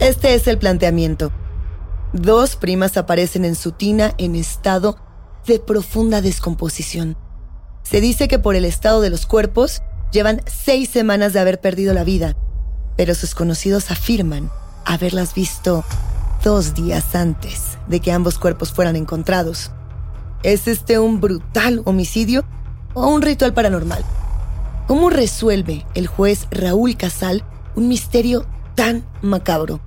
Este 0.00 0.32
es 0.32 0.46
el 0.46 0.56
planteamiento. 0.56 1.30
Dos 2.14 2.56
primas 2.56 2.96
aparecen 2.96 3.44
en 3.44 3.54
su 3.54 3.72
tina 3.72 4.14
en 4.16 4.34
estado 4.34 4.96
de 5.46 5.58
profunda 5.58 6.22
descomposición. 6.22 7.18
Se 7.82 8.00
dice 8.00 8.26
que 8.26 8.38
por 8.38 8.56
el 8.56 8.64
estado 8.64 9.02
de 9.02 9.10
los 9.10 9.26
cuerpos 9.26 9.82
llevan 10.10 10.40
seis 10.46 10.88
semanas 10.88 11.34
de 11.34 11.40
haber 11.40 11.60
perdido 11.60 11.92
la 11.92 12.04
vida, 12.04 12.34
pero 12.96 13.14
sus 13.14 13.34
conocidos 13.34 13.90
afirman 13.90 14.50
haberlas 14.86 15.34
visto 15.34 15.84
dos 16.42 16.72
días 16.72 17.14
antes 17.14 17.76
de 17.86 18.00
que 18.00 18.10
ambos 18.10 18.38
cuerpos 18.38 18.72
fueran 18.72 18.96
encontrados. 18.96 19.70
¿Es 20.42 20.66
este 20.66 20.98
un 20.98 21.20
brutal 21.20 21.82
homicidio 21.84 22.46
o 22.94 23.06
un 23.06 23.20
ritual 23.20 23.52
paranormal? 23.52 24.02
¿Cómo 24.86 25.10
resuelve 25.10 25.84
el 25.92 26.06
juez 26.06 26.46
Raúl 26.50 26.96
Casal 26.96 27.44
un 27.76 27.88
misterio 27.88 28.46
tan 28.74 29.04
macabro? 29.20 29.78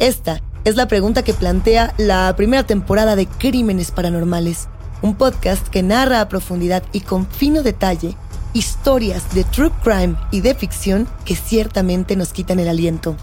Esta 0.00 0.40
es 0.64 0.76
la 0.76 0.88
pregunta 0.88 1.22
que 1.22 1.34
plantea 1.34 1.92
la 1.98 2.34
primera 2.34 2.64
temporada 2.64 3.16
de 3.16 3.26
Crímenes 3.26 3.90
Paranormales, 3.90 4.66
un 5.02 5.14
podcast 5.14 5.68
que 5.68 5.82
narra 5.82 6.22
a 6.22 6.28
profundidad 6.30 6.82
y 6.92 7.00
con 7.02 7.26
fino 7.26 7.62
detalle 7.62 8.16
historias 8.54 9.34
de 9.34 9.44
true 9.44 9.70
crime 9.84 10.16
y 10.30 10.40
de 10.40 10.54
ficción 10.54 11.06
que 11.26 11.36
ciertamente 11.36 12.16
nos 12.16 12.32
quitan 12.32 12.60
el 12.60 12.68
aliento. 12.68 13.14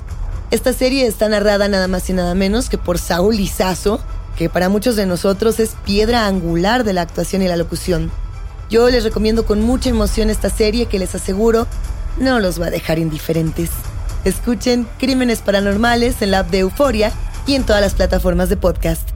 Esta 0.52 0.72
serie 0.72 1.08
está 1.08 1.28
narrada 1.28 1.68
nada 1.68 1.88
más 1.88 2.08
y 2.12 2.14
nada 2.14 2.36
menos 2.36 2.70
que 2.70 2.78
por 2.78 3.00
Saúl 3.00 3.38
Lizazo, 3.38 4.00
que 4.38 4.48
para 4.48 4.70
muchos 4.70 4.96
de 4.96 5.08
nosotros 5.08 5.60
es 5.60 5.72
piedra 5.84 6.28
angular 6.28 6.84
de 6.84 6.94
la 6.94 7.02
actuación 7.02 7.42
y 7.42 7.48
la 7.48 7.58
locución. 7.58 8.12
Yo 8.70 8.88
les 8.92 9.04
recomiendo 9.04 9.48
con 9.48 9.64
mucha 9.64 9.90
emoción 9.90 10.30
esta 10.30 10.52
serie 10.52 10.86
que 10.86 11.00
les 11.00 11.16
aseguro 11.16 11.66
no 12.20 12.40
los 12.40 12.62
va 12.62 12.68
a 12.68 12.72
dejar 12.72 13.00
indiferentes. 13.00 13.72
Escuchen 14.28 14.86
Crímenes 15.00 15.42
Paranormales 15.42 16.22
en 16.22 16.32
la 16.32 16.40
app 16.40 16.50
de 16.50 16.60
Euforia 16.60 17.14
y 17.48 17.56
en 17.56 17.66
todas 17.66 17.82
las 17.82 17.96
plataformas 17.96 18.50
de 18.50 18.58
podcast. 18.58 19.12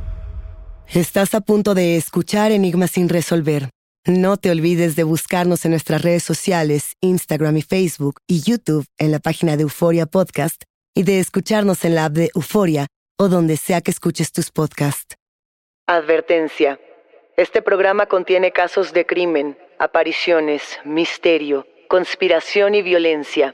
Estás 0.87 1.35
a 1.35 1.41
punto 1.41 1.73
de 1.73 1.97
escuchar 1.97 2.53
Enigmas 2.53 2.91
sin 2.91 3.09
resolver. 3.09 3.67
No 4.05 4.37
te 4.37 4.49
olvides 4.51 4.95
de 4.95 5.03
buscarnos 5.03 5.65
en 5.65 5.71
nuestras 5.71 6.01
redes 6.01 6.23
sociales, 6.23 6.95
Instagram 7.01 7.57
y 7.57 7.61
Facebook 7.61 8.21
y 8.25 8.41
YouTube 8.41 8.85
en 8.97 9.11
la 9.11 9.19
página 9.19 9.57
de 9.57 9.63
Euforia 9.63 10.05
Podcast 10.05 10.63
y 10.95 11.03
de 11.03 11.19
escucharnos 11.19 11.83
en 11.83 11.95
la 11.95 12.05
app 12.05 12.13
de 12.13 12.31
Euforia 12.33 12.87
o 13.19 13.27
donde 13.27 13.57
sea 13.57 13.81
que 13.81 13.91
escuches 13.91 14.31
tus 14.31 14.49
podcasts. 14.49 15.15
Advertencia. 15.87 16.79
Este 17.35 17.61
programa 17.61 18.05
contiene 18.05 18.53
casos 18.53 18.93
de 18.93 19.05
crimen, 19.05 19.57
apariciones, 19.77 20.79
misterio, 20.85 21.67
conspiración 21.89 22.75
y 22.75 22.81
violencia. 22.81 23.53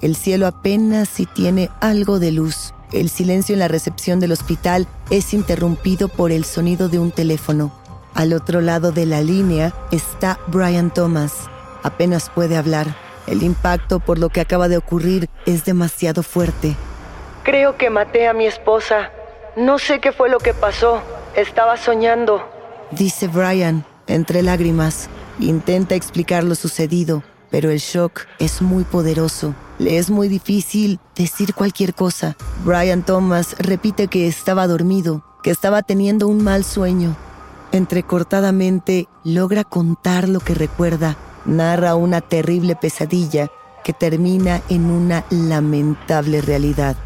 El 0.00 0.16
cielo 0.16 0.46
apenas 0.46 1.08
si 1.08 1.26
tiene 1.26 1.70
algo 1.80 2.18
de 2.18 2.32
luz. 2.32 2.74
El 2.92 3.08
silencio 3.08 3.54
en 3.54 3.58
la 3.58 3.68
recepción 3.68 4.20
del 4.20 4.32
hospital 4.32 4.86
es 5.10 5.34
interrumpido 5.34 6.08
por 6.08 6.30
el 6.30 6.44
sonido 6.44 6.88
de 6.88 6.98
un 6.98 7.10
teléfono. 7.10 7.72
Al 8.14 8.32
otro 8.32 8.60
lado 8.60 8.92
de 8.92 9.06
la 9.06 9.20
línea 9.20 9.74
está 9.90 10.38
Brian 10.46 10.92
Thomas. 10.92 11.48
Apenas 11.82 12.30
puede 12.30 12.56
hablar. 12.56 12.94
El 13.26 13.42
impacto 13.42 13.98
por 13.98 14.18
lo 14.18 14.28
que 14.28 14.40
acaba 14.40 14.68
de 14.68 14.76
ocurrir 14.76 15.28
es 15.46 15.64
demasiado 15.64 16.22
fuerte. 16.22 16.76
Creo 17.42 17.76
que 17.76 17.90
maté 17.90 18.28
a 18.28 18.32
mi 18.32 18.46
esposa. 18.46 19.10
No 19.56 19.78
sé 19.78 20.00
qué 20.00 20.12
fue 20.12 20.28
lo 20.28 20.38
que 20.38 20.54
pasó. 20.54 21.00
Estaba 21.34 21.76
soñando. 21.76 22.42
Dice 22.90 23.26
Brian, 23.26 23.84
entre 24.06 24.42
lágrimas. 24.42 25.08
Intenta 25.40 25.94
explicar 25.94 26.44
lo 26.44 26.54
sucedido, 26.54 27.24
pero 27.50 27.70
el 27.70 27.78
shock 27.78 28.26
es 28.38 28.62
muy 28.62 28.84
poderoso. 28.84 29.54
Le 29.78 29.98
es 29.98 30.08
muy 30.08 30.28
difícil 30.28 31.00
decir 31.16 31.52
cualquier 31.52 31.94
cosa. 31.94 32.36
Brian 32.64 33.04
Thomas 33.04 33.56
repite 33.58 34.06
que 34.06 34.28
estaba 34.28 34.68
dormido, 34.68 35.24
que 35.42 35.50
estaba 35.50 35.82
teniendo 35.82 36.28
un 36.28 36.44
mal 36.44 36.64
sueño. 36.64 37.16
Entrecortadamente 37.72 39.08
logra 39.24 39.64
contar 39.64 40.28
lo 40.28 40.38
que 40.38 40.54
recuerda. 40.54 41.16
Narra 41.44 41.96
una 41.96 42.20
terrible 42.20 42.76
pesadilla 42.76 43.50
que 43.82 43.92
termina 43.92 44.62
en 44.68 44.90
una 44.90 45.24
lamentable 45.30 46.40
realidad. 46.40 46.96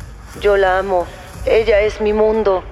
Yo 0.43 0.59
la 0.59 0.79
amo. 0.79 1.07
Ella 1.47 1.81
es 1.81 2.03
mi 2.03 2.13
mundo. 2.13 2.63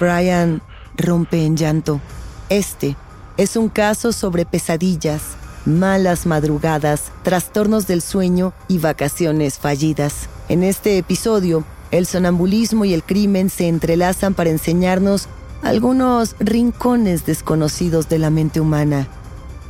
Brian 0.00 0.62
rompe 0.96 1.44
en 1.44 1.56
llanto. 1.56 2.00
Este 2.48 2.96
es 3.36 3.56
un 3.56 3.68
caso 3.68 4.12
sobre 4.12 4.46
pesadillas 4.46 5.36
malas 5.66 6.26
madrugadas, 6.26 7.12
trastornos 7.22 7.86
del 7.86 8.02
sueño 8.02 8.52
y 8.68 8.78
vacaciones 8.78 9.58
fallidas. 9.58 10.28
En 10.48 10.62
este 10.62 10.98
episodio, 10.98 11.64
el 11.90 12.06
sonambulismo 12.06 12.84
y 12.84 12.92
el 12.92 13.02
crimen 13.02 13.50
se 13.50 13.68
entrelazan 13.68 14.34
para 14.34 14.50
enseñarnos 14.50 15.28
algunos 15.62 16.36
rincones 16.40 17.24
desconocidos 17.24 18.08
de 18.08 18.18
la 18.18 18.30
mente 18.30 18.60
humana. 18.60 19.08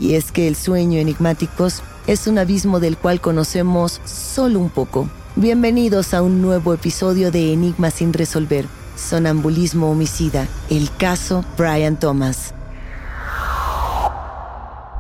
Y 0.01 0.15
es 0.15 0.33
que 0.33 0.49
el 0.49 0.57
sueño 0.57 0.99
enigmáticos 0.99 1.83
es 2.07 2.27
un 2.27 2.39
abismo 2.39 2.81
del 2.81 2.97
cual 2.97 3.21
conocemos 3.21 4.01
solo 4.05 4.59
un 4.59 4.71
poco. 4.71 5.09
Bienvenidos 5.37 6.15
a 6.15 6.23
un 6.23 6.43
nuevo 6.43 6.75
episodio 6.75 7.31
de 7.31 7.53
Enigmas 7.53 7.95
sin 7.95 8.13
resolver, 8.13 8.67
Sonambulismo 8.97 9.91
Homicida, 9.91 10.47
el 10.71 10.91
caso 10.97 11.45
Brian 11.57 11.99
Thomas. 11.99 12.55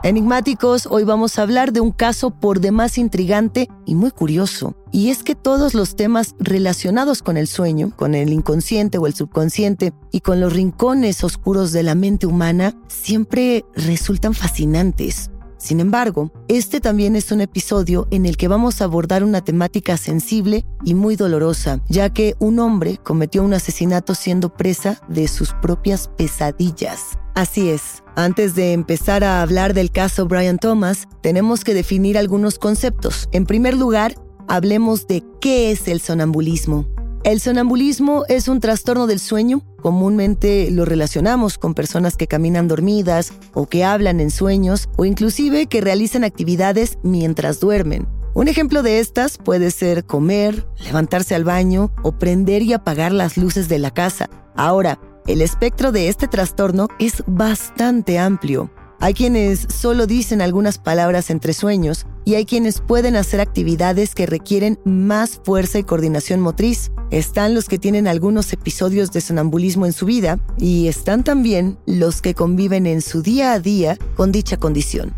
Enigmáticos, 0.04 0.86
hoy 0.90 1.02
vamos 1.02 1.38
a 1.38 1.42
hablar 1.42 1.72
de 1.72 1.80
un 1.80 1.90
caso 1.90 2.28
por 2.28 2.60
demás 2.60 2.98
intrigante 2.98 3.68
y 3.86 3.94
muy 3.94 4.10
curioso. 4.10 4.76
Y 4.92 5.08
es 5.08 5.22
que 5.22 5.34
todos 5.34 5.72
los 5.72 5.96
temas 5.96 6.34
relacionados 6.38 7.22
con 7.22 7.38
el 7.38 7.46
sueño, 7.46 7.90
con 7.96 8.14
el 8.14 8.30
inconsciente 8.34 8.98
o 8.98 9.06
el 9.06 9.14
subconsciente 9.14 9.94
y 10.12 10.20
con 10.20 10.40
los 10.40 10.52
rincones 10.52 11.24
oscuros 11.24 11.72
de 11.72 11.84
la 11.84 11.94
mente 11.94 12.26
humana 12.26 12.74
siempre 12.86 13.64
resultan 13.74 14.34
fascinantes. 14.34 15.30
Sin 15.64 15.80
embargo, 15.80 16.30
este 16.46 16.78
también 16.78 17.16
es 17.16 17.32
un 17.32 17.40
episodio 17.40 18.06
en 18.10 18.26
el 18.26 18.36
que 18.36 18.48
vamos 18.48 18.82
a 18.82 18.84
abordar 18.84 19.24
una 19.24 19.42
temática 19.42 19.96
sensible 19.96 20.66
y 20.84 20.92
muy 20.92 21.16
dolorosa, 21.16 21.80
ya 21.88 22.10
que 22.10 22.34
un 22.38 22.58
hombre 22.58 23.00
cometió 23.02 23.42
un 23.42 23.54
asesinato 23.54 24.14
siendo 24.14 24.54
presa 24.54 25.00
de 25.08 25.26
sus 25.26 25.54
propias 25.62 26.08
pesadillas. 26.18 27.18
Así 27.34 27.70
es, 27.70 28.02
antes 28.14 28.54
de 28.54 28.74
empezar 28.74 29.24
a 29.24 29.40
hablar 29.40 29.72
del 29.72 29.90
caso 29.90 30.28
Brian 30.28 30.58
Thomas, 30.58 31.08
tenemos 31.22 31.64
que 31.64 31.72
definir 31.72 32.18
algunos 32.18 32.58
conceptos. 32.58 33.30
En 33.32 33.46
primer 33.46 33.74
lugar, 33.74 34.16
hablemos 34.48 35.06
de 35.06 35.24
qué 35.40 35.70
es 35.70 35.88
el 35.88 36.02
sonambulismo. 36.02 36.93
El 37.24 37.40
sonambulismo 37.40 38.24
es 38.28 38.48
un 38.48 38.60
trastorno 38.60 39.06
del 39.06 39.18
sueño. 39.18 39.62
Comúnmente 39.80 40.70
lo 40.70 40.84
relacionamos 40.84 41.56
con 41.56 41.72
personas 41.72 42.18
que 42.18 42.26
caminan 42.26 42.68
dormidas 42.68 43.32
o 43.54 43.66
que 43.66 43.82
hablan 43.82 44.20
en 44.20 44.30
sueños 44.30 44.90
o 44.98 45.06
inclusive 45.06 45.64
que 45.64 45.80
realizan 45.80 46.22
actividades 46.22 46.98
mientras 47.02 47.60
duermen. 47.60 48.06
Un 48.34 48.48
ejemplo 48.48 48.82
de 48.82 48.98
estas 48.98 49.38
puede 49.38 49.70
ser 49.70 50.04
comer, 50.04 50.66
levantarse 50.84 51.34
al 51.34 51.44
baño 51.44 51.94
o 52.02 52.12
prender 52.12 52.60
y 52.62 52.74
apagar 52.74 53.10
las 53.10 53.38
luces 53.38 53.70
de 53.70 53.78
la 53.78 53.90
casa. 53.90 54.28
Ahora, 54.54 55.00
el 55.26 55.40
espectro 55.40 55.92
de 55.92 56.08
este 56.08 56.28
trastorno 56.28 56.88
es 56.98 57.24
bastante 57.26 58.18
amplio. 58.18 58.70
Hay 59.00 59.14
quienes 59.14 59.66
solo 59.74 60.06
dicen 60.06 60.40
algunas 60.40 60.78
palabras 60.78 61.30
entre 61.30 61.52
sueños 61.52 62.06
y 62.24 62.34
hay 62.34 62.46
quienes 62.46 62.80
pueden 62.80 63.16
hacer 63.16 63.40
actividades 63.40 64.14
que 64.14 64.26
requieren 64.26 64.78
más 64.84 65.40
fuerza 65.44 65.78
y 65.78 65.84
coordinación 65.84 66.40
motriz. 66.40 66.90
Están 67.10 67.54
los 67.54 67.68
que 67.68 67.78
tienen 67.78 68.08
algunos 68.08 68.52
episodios 68.52 69.12
de 69.12 69.20
sonambulismo 69.20 69.86
en 69.86 69.92
su 69.92 70.06
vida 70.06 70.38
y 70.58 70.88
están 70.88 71.22
también 71.22 71.78
los 71.86 72.22
que 72.22 72.34
conviven 72.34 72.86
en 72.86 73.02
su 73.02 73.22
día 73.22 73.52
a 73.52 73.60
día 73.60 73.98
con 74.16 74.32
dicha 74.32 74.56
condición. 74.56 75.14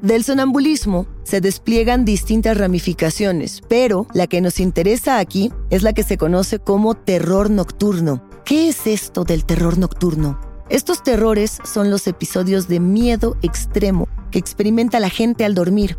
Del 0.00 0.22
sonambulismo 0.22 1.06
se 1.22 1.40
despliegan 1.40 2.04
distintas 2.04 2.58
ramificaciones, 2.58 3.62
pero 3.68 4.06
la 4.12 4.26
que 4.26 4.42
nos 4.42 4.60
interesa 4.60 5.18
aquí 5.18 5.50
es 5.70 5.82
la 5.82 5.94
que 5.94 6.02
se 6.02 6.18
conoce 6.18 6.58
como 6.58 6.94
terror 6.94 7.50
nocturno. 7.50 8.22
¿Qué 8.44 8.68
es 8.68 8.86
esto 8.86 9.24
del 9.24 9.46
terror 9.46 9.78
nocturno? 9.78 10.53
Estos 10.70 11.02
terrores 11.02 11.58
son 11.62 11.90
los 11.90 12.06
episodios 12.06 12.68
de 12.68 12.80
miedo 12.80 13.36
extremo 13.42 14.08
que 14.30 14.38
experimenta 14.38 14.98
la 14.98 15.10
gente 15.10 15.44
al 15.44 15.54
dormir. 15.54 15.98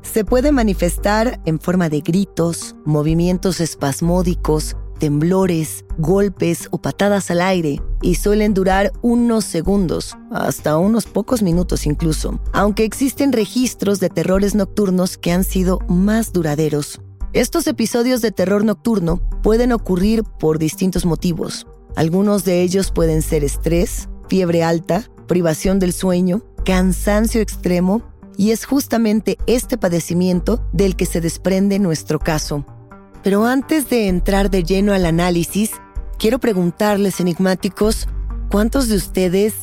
Se 0.00 0.24
puede 0.24 0.52
manifestar 0.52 1.38
en 1.44 1.60
forma 1.60 1.90
de 1.90 2.00
gritos, 2.00 2.76
movimientos 2.86 3.60
espasmódicos, 3.60 4.74
temblores, 4.98 5.84
golpes 5.98 6.68
o 6.70 6.78
patadas 6.78 7.30
al 7.30 7.42
aire 7.42 7.82
y 8.00 8.14
suelen 8.14 8.54
durar 8.54 8.90
unos 9.02 9.44
segundos, 9.44 10.16
hasta 10.30 10.78
unos 10.78 11.04
pocos 11.04 11.42
minutos 11.42 11.84
incluso, 11.84 12.40
aunque 12.54 12.84
existen 12.84 13.32
registros 13.32 14.00
de 14.00 14.08
terrores 14.08 14.54
nocturnos 14.54 15.18
que 15.18 15.32
han 15.32 15.44
sido 15.44 15.80
más 15.88 16.32
duraderos. 16.32 17.02
Estos 17.34 17.66
episodios 17.66 18.22
de 18.22 18.30
terror 18.30 18.64
nocturno 18.64 19.20
pueden 19.42 19.72
ocurrir 19.72 20.22
por 20.22 20.58
distintos 20.58 21.04
motivos. 21.04 21.66
Algunos 21.96 22.44
de 22.44 22.62
ellos 22.62 22.92
pueden 22.92 23.22
ser 23.22 23.42
estrés, 23.42 24.08
fiebre 24.28 24.62
alta, 24.62 25.04
privación 25.26 25.78
del 25.78 25.94
sueño, 25.94 26.42
cansancio 26.64 27.40
extremo, 27.40 28.02
y 28.36 28.50
es 28.50 28.66
justamente 28.66 29.38
este 29.46 29.78
padecimiento 29.78 30.62
del 30.74 30.94
que 30.94 31.06
se 31.06 31.22
desprende 31.22 31.78
nuestro 31.78 32.18
caso. 32.18 32.66
Pero 33.22 33.46
antes 33.46 33.88
de 33.88 34.08
entrar 34.08 34.50
de 34.50 34.62
lleno 34.62 34.92
al 34.92 35.06
análisis, 35.06 35.70
quiero 36.18 36.38
preguntarles, 36.38 37.18
enigmáticos, 37.18 38.08
¿cuántos 38.50 38.88
de 38.88 38.96
ustedes 38.96 39.54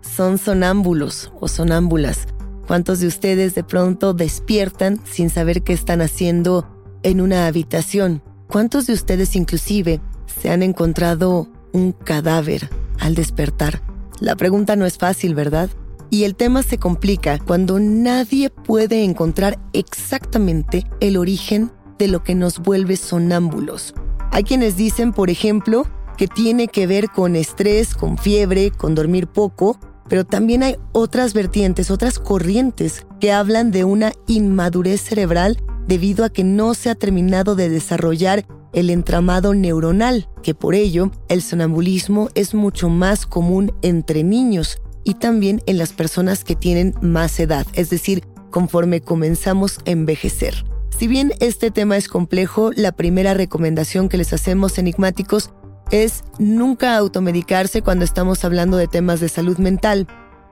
son 0.00 0.38
sonámbulos 0.38 1.32
o 1.38 1.48
sonámbulas? 1.48 2.26
¿Cuántos 2.66 3.00
de 3.00 3.08
ustedes 3.08 3.54
de 3.54 3.62
pronto 3.62 4.14
despiertan 4.14 4.98
sin 5.04 5.28
saber 5.28 5.62
qué 5.62 5.74
están 5.74 6.00
haciendo 6.00 6.66
en 7.02 7.20
una 7.20 7.46
habitación? 7.46 8.22
¿Cuántos 8.48 8.86
de 8.86 8.94
ustedes 8.94 9.36
inclusive 9.36 10.00
se 10.40 10.48
han 10.48 10.62
encontrado 10.62 11.50
un 11.74 11.92
cadáver 11.92 12.70
al 12.98 13.14
despertar? 13.14 13.82
La 14.20 14.36
pregunta 14.36 14.76
no 14.76 14.86
es 14.86 14.96
fácil, 14.96 15.34
¿verdad? 15.34 15.68
Y 16.08 16.24
el 16.24 16.36
tema 16.36 16.62
se 16.62 16.78
complica 16.78 17.38
cuando 17.38 17.78
nadie 17.78 18.48
puede 18.48 19.04
encontrar 19.04 19.58
exactamente 19.74 20.86
el 21.00 21.18
origen 21.18 21.70
de 21.98 22.08
lo 22.08 22.22
que 22.22 22.34
nos 22.34 22.60
vuelve 22.60 22.96
sonámbulos. 22.96 23.94
Hay 24.30 24.44
quienes 24.44 24.76
dicen, 24.76 25.12
por 25.12 25.28
ejemplo, 25.28 25.86
que 26.16 26.28
tiene 26.28 26.68
que 26.68 26.86
ver 26.86 27.08
con 27.08 27.36
estrés, 27.36 27.94
con 27.94 28.16
fiebre, 28.16 28.70
con 28.70 28.94
dormir 28.94 29.26
poco, 29.26 29.78
pero 30.08 30.24
también 30.24 30.62
hay 30.62 30.76
otras 30.92 31.34
vertientes, 31.34 31.90
otras 31.90 32.18
corrientes 32.18 33.06
que 33.20 33.32
hablan 33.32 33.70
de 33.70 33.84
una 33.84 34.12
inmadurez 34.26 35.00
cerebral 35.00 35.58
debido 35.86 36.24
a 36.24 36.30
que 36.30 36.44
no 36.44 36.74
se 36.74 36.90
ha 36.90 36.94
terminado 36.94 37.54
de 37.54 37.68
desarrollar 37.68 38.46
el 38.72 38.90
entramado 38.90 39.54
neuronal, 39.54 40.28
que 40.42 40.54
por 40.54 40.74
ello 40.74 41.10
el 41.28 41.42
sonambulismo 41.42 42.28
es 42.34 42.54
mucho 42.54 42.88
más 42.88 43.26
común 43.26 43.72
entre 43.82 44.24
niños 44.24 44.80
y 45.04 45.14
también 45.14 45.62
en 45.66 45.78
las 45.78 45.92
personas 45.92 46.44
que 46.44 46.56
tienen 46.56 46.94
más 47.00 47.38
edad, 47.38 47.66
es 47.74 47.90
decir, 47.90 48.24
conforme 48.50 49.00
comenzamos 49.00 49.78
a 49.86 49.90
envejecer. 49.90 50.64
Si 50.96 51.08
bien 51.08 51.32
este 51.40 51.70
tema 51.70 51.96
es 51.96 52.08
complejo, 52.08 52.70
la 52.74 52.92
primera 52.92 53.34
recomendación 53.34 54.08
que 54.08 54.16
les 54.16 54.32
hacemos 54.32 54.78
enigmáticos 54.78 55.50
es 55.90 56.24
nunca 56.38 56.96
automedicarse 56.96 57.82
cuando 57.82 58.04
estamos 58.04 58.44
hablando 58.44 58.76
de 58.76 58.86
temas 58.86 59.20
de 59.20 59.28
salud 59.28 59.58
mental. 59.58 60.06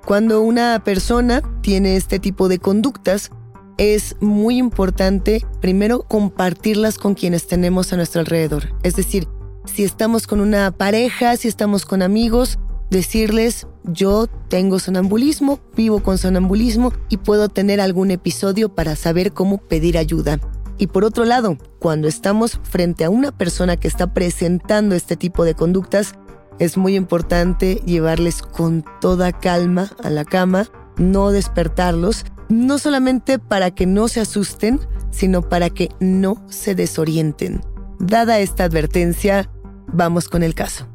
Cuando 0.05 0.43
una 0.43 0.83
persona 0.85 1.43
tiene 1.63 1.97
este 1.97 2.19
tipo 2.19 2.49
de 2.49 2.59
conductas, 2.59 3.31
es 3.79 4.17
muy 4.21 4.59
importante 4.59 5.45
primero 5.61 6.03
compartirlas 6.03 6.99
con 6.99 7.15
quienes 7.15 7.47
tenemos 7.47 7.93
a 7.93 7.97
nuestro 7.97 8.21
alrededor. 8.21 8.75
Es 8.83 8.97
decir, 8.97 9.29
si 9.65 9.85
estamos 9.85 10.27
con 10.27 10.41
una 10.41 10.71
pareja, 10.73 11.37
si 11.37 11.49
estamos 11.49 11.87
con 11.87 12.03
amigos, 12.03 12.59
decirles, 12.91 13.67
yo 13.85 14.27
tengo 14.49 14.79
sonambulismo, 14.79 15.61
vivo 15.77 16.03
con 16.03 16.19
sonambulismo 16.19 16.93
y 17.09 17.17
puedo 17.17 17.49
tener 17.49 17.81
algún 17.81 18.11
episodio 18.11 18.69
para 18.69 18.97
saber 18.97 19.33
cómo 19.33 19.59
pedir 19.59 19.99
ayuda. 19.99 20.41
Y 20.79 20.89
por 20.89 21.05
otro 21.05 21.25
lado, 21.25 21.59
cuando 21.79 22.09
estamos 22.09 22.61
frente 22.63 23.05
a 23.05 23.11
una 23.11 23.31
persona 23.31 23.77
que 23.77 23.89
está 23.89 24.13
presentando 24.13 24.95
este 24.95 25.17
tipo 25.17 25.45
de 25.45 25.55
conductas, 25.55 26.15
es 26.59 26.77
muy 26.77 26.97
importante 26.97 27.81
llevarles 27.87 28.43
con 28.43 28.85
toda 29.01 29.33
calma 29.33 29.91
a 30.03 30.11
la 30.11 30.25
cama, 30.25 30.67
no 30.97 31.31
despertarlos, 31.31 32.25
no 32.53 32.79
solamente 32.79 33.39
para 33.39 33.71
que 33.71 33.87
no 33.87 34.09
se 34.09 34.21
asusten, 34.21 34.79
sino 35.11 35.49
para 35.49 35.71
que 35.71 35.89
no 36.01 36.45
se 36.49 36.75
desorienten. 36.75 37.63
Dada 37.99 38.41
esta 38.41 38.65
advertencia, 38.65 39.51
vamos 39.87 40.29
con 40.29 40.43
el 40.43 40.55
caso. 40.55 40.87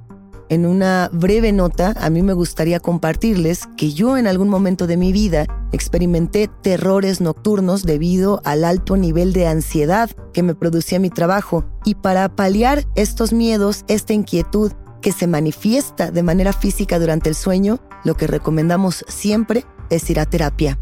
En 0.50 0.66
una 0.66 1.10
breve 1.12 1.52
nota, 1.52 1.94
a 2.00 2.10
mí 2.10 2.22
me 2.22 2.34
gustaría 2.34 2.80
compartirles 2.80 3.68
que 3.76 3.92
yo 3.92 4.18
en 4.18 4.28
algún 4.28 4.48
momento 4.48 4.88
de 4.88 4.96
mi 4.96 5.12
vida 5.12 5.46
experimenté 5.74 6.50
terrores 6.62 7.20
nocturnos 7.20 7.84
debido 7.84 8.40
al 8.46 8.64
alto 8.64 8.96
nivel 8.96 9.34
de 9.34 9.48
ansiedad 9.48 10.10
que 10.34 10.44
me 10.44 10.56
producía 10.56 11.00
mi 11.00 11.10
trabajo. 11.10 11.66
Y 11.84 11.96
para 11.96 12.30
paliar 12.30 12.86
estos 12.96 13.34
miedos, 13.34 13.84
esta 13.88 14.14
inquietud 14.14 14.72
que 15.02 15.12
se 15.12 15.28
manifiesta 15.28 16.12
de 16.12 16.24
manera 16.24 16.54
física 16.54 16.98
durante 17.00 17.30
el 17.30 17.36
sueño, 17.36 17.80
lo 18.06 18.16
que 18.16 18.28
recomendamos 18.28 19.04
siempre 19.10 19.66
es 19.90 20.10
ir 20.10 20.20
a 20.20 20.26
terapia. 20.26 20.80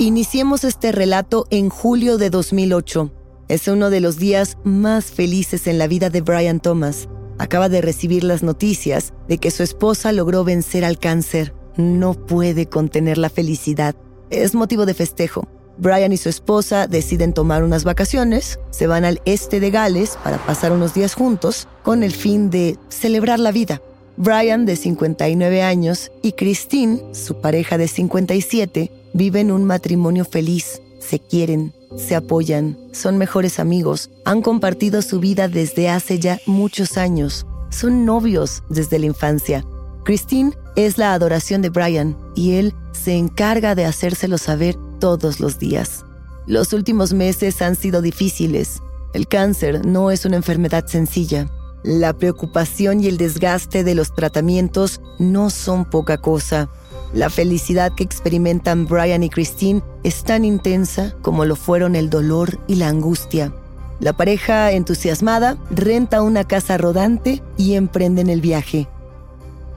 Iniciemos 0.00 0.62
este 0.62 0.92
relato 0.92 1.48
en 1.50 1.70
julio 1.70 2.18
de 2.18 2.30
2008. 2.30 3.10
Es 3.48 3.66
uno 3.66 3.90
de 3.90 4.00
los 4.00 4.16
días 4.16 4.56
más 4.62 5.06
felices 5.06 5.66
en 5.66 5.76
la 5.76 5.88
vida 5.88 6.08
de 6.08 6.20
Brian 6.20 6.60
Thomas. 6.60 7.08
Acaba 7.36 7.68
de 7.68 7.80
recibir 7.80 8.22
las 8.22 8.44
noticias 8.44 9.12
de 9.26 9.38
que 9.38 9.50
su 9.50 9.64
esposa 9.64 10.12
logró 10.12 10.44
vencer 10.44 10.84
al 10.84 11.00
cáncer. 11.00 11.52
No 11.76 12.14
puede 12.14 12.66
contener 12.66 13.18
la 13.18 13.28
felicidad. 13.28 13.96
Es 14.30 14.54
motivo 14.54 14.86
de 14.86 14.94
festejo. 14.94 15.48
Brian 15.78 16.12
y 16.12 16.16
su 16.16 16.28
esposa 16.28 16.86
deciden 16.86 17.32
tomar 17.32 17.64
unas 17.64 17.82
vacaciones, 17.82 18.60
se 18.70 18.86
van 18.86 19.04
al 19.04 19.20
este 19.24 19.58
de 19.58 19.72
Gales 19.72 20.16
para 20.22 20.38
pasar 20.38 20.70
unos 20.70 20.94
días 20.94 21.14
juntos 21.14 21.66
con 21.82 22.04
el 22.04 22.12
fin 22.12 22.50
de 22.50 22.76
celebrar 22.88 23.40
la 23.40 23.50
vida. 23.50 23.82
Brian, 24.16 24.64
de 24.64 24.76
59 24.76 25.62
años, 25.62 26.10
y 26.22 26.32
Christine, 26.32 27.02
su 27.12 27.40
pareja 27.40 27.78
de 27.78 27.86
57, 27.86 28.90
viven 29.14 29.50
un 29.50 29.64
matrimonio 29.64 30.24
feliz, 30.24 30.80
se 30.98 31.18
quieren, 31.18 31.72
se 31.96 32.14
apoyan, 32.14 32.76
son 32.92 33.18
mejores 33.18 33.58
amigos, 33.58 34.10
han 34.24 34.42
compartido 34.42 35.02
su 35.02 35.20
vida 35.20 35.48
desde 35.48 35.88
hace 35.88 36.18
ya 36.18 36.38
muchos 36.46 36.96
años, 36.98 37.46
son 37.70 38.04
novios 38.04 38.62
desde 38.68 38.98
la 38.98 39.06
infancia. 39.06 39.64
Christine 40.04 40.52
es 40.76 40.96
la 40.96 41.12
adoración 41.12 41.60
de 41.60 41.70
Brian 41.70 42.16
y 42.34 42.54
él 42.54 42.74
se 42.92 43.16
encarga 43.16 43.74
de 43.74 43.84
hacérselo 43.84 44.38
saber 44.38 44.76
todos 45.00 45.40
los 45.40 45.58
días. 45.58 46.04
Los 46.46 46.72
últimos 46.72 47.12
meses 47.12 47.60
han 47.60 47.76
sido 47.76 48.00
difíciles. 48.00 48.80
El 49.12 49.28
cáncer 49.28 49.84
no 49.84 50.10
es 50.10 50.24
una 50.24 50.36
enfermedad 50.36 50.86
sencilla. 50.86 51.50
La 51.82 52.12
preocupación 52.12 53.02
y 53.02 53.06
el 53.06 53.18
desgaste 53.18 53.84
de 53.84 53.94
los 53.94 54.14
tratamientos 54.14 55.00
no 55.18 55.50
son 55.50 55.84
poca 55.84 56.16
cosa. 56.16 56.70
La 57.14 57.30
felicidad 57.30 57.92
que 57.94 58.04
experimentan 58.04 58.86
Brian 58.86 59.22
y 59.22 59.30
Christine 59.30 59.82
es 60.02 60.24
tan 60.24 60.44
intensa 60.44 61.14
como 61.22 61.46
lo 61.46 61.56
fueron 61.56 61.96
el 61.96 62.10
dolor 62.10 62.60
y 62.66 62.74
la 62.74 62.88
angustia. 62.88 63.52
La 63.98 64.12
pareja 64.12 64.72
entusiasmada 64.72 65.56
renta 65.70 66.20
una 66.20 66.44
casa 66.44 66.76
rodante 66.76 67.42
y 67.56 67.74
emprenden 67.74 68.28
el 68.28 68.42
viaje. 68.42 68.88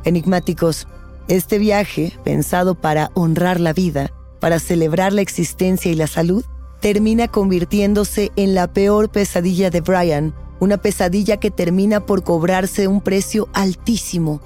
Enigmáticos, 0.04 0.88
este 1.30 1.58
viaje, 1.58 2.14
pensado 2.26 2.76
para 2.76 3.12
honrar 3.14 3.60
la 3.60 3.72
vida, 3.72 4.12
para 4.42 4.60
celebrar 4.60 5.14
la 5.14 5.22
existencia 5.22 5.90
y 5.90 5.96
la 5.96 6.08
salud, 6.08 6.44
termina 6.82 7.30
convirtiéndose 7.30 8.32
en 8.36 8.56
la 8.56 8.74
peor 8.74 9.10
pesadilla 9.10 9.70
de 9.70 9.82
Brian, 9.82 10.34
una 10.60 10.78
pesadilla 10.78 11.38
que 11.38 11.50
termina 11.50 12.06
por 12.06 12.24
cobrarse 12.24 12.88
un 12.88 13.02
precio 13.02 13.48
altísimo 13.54 14.42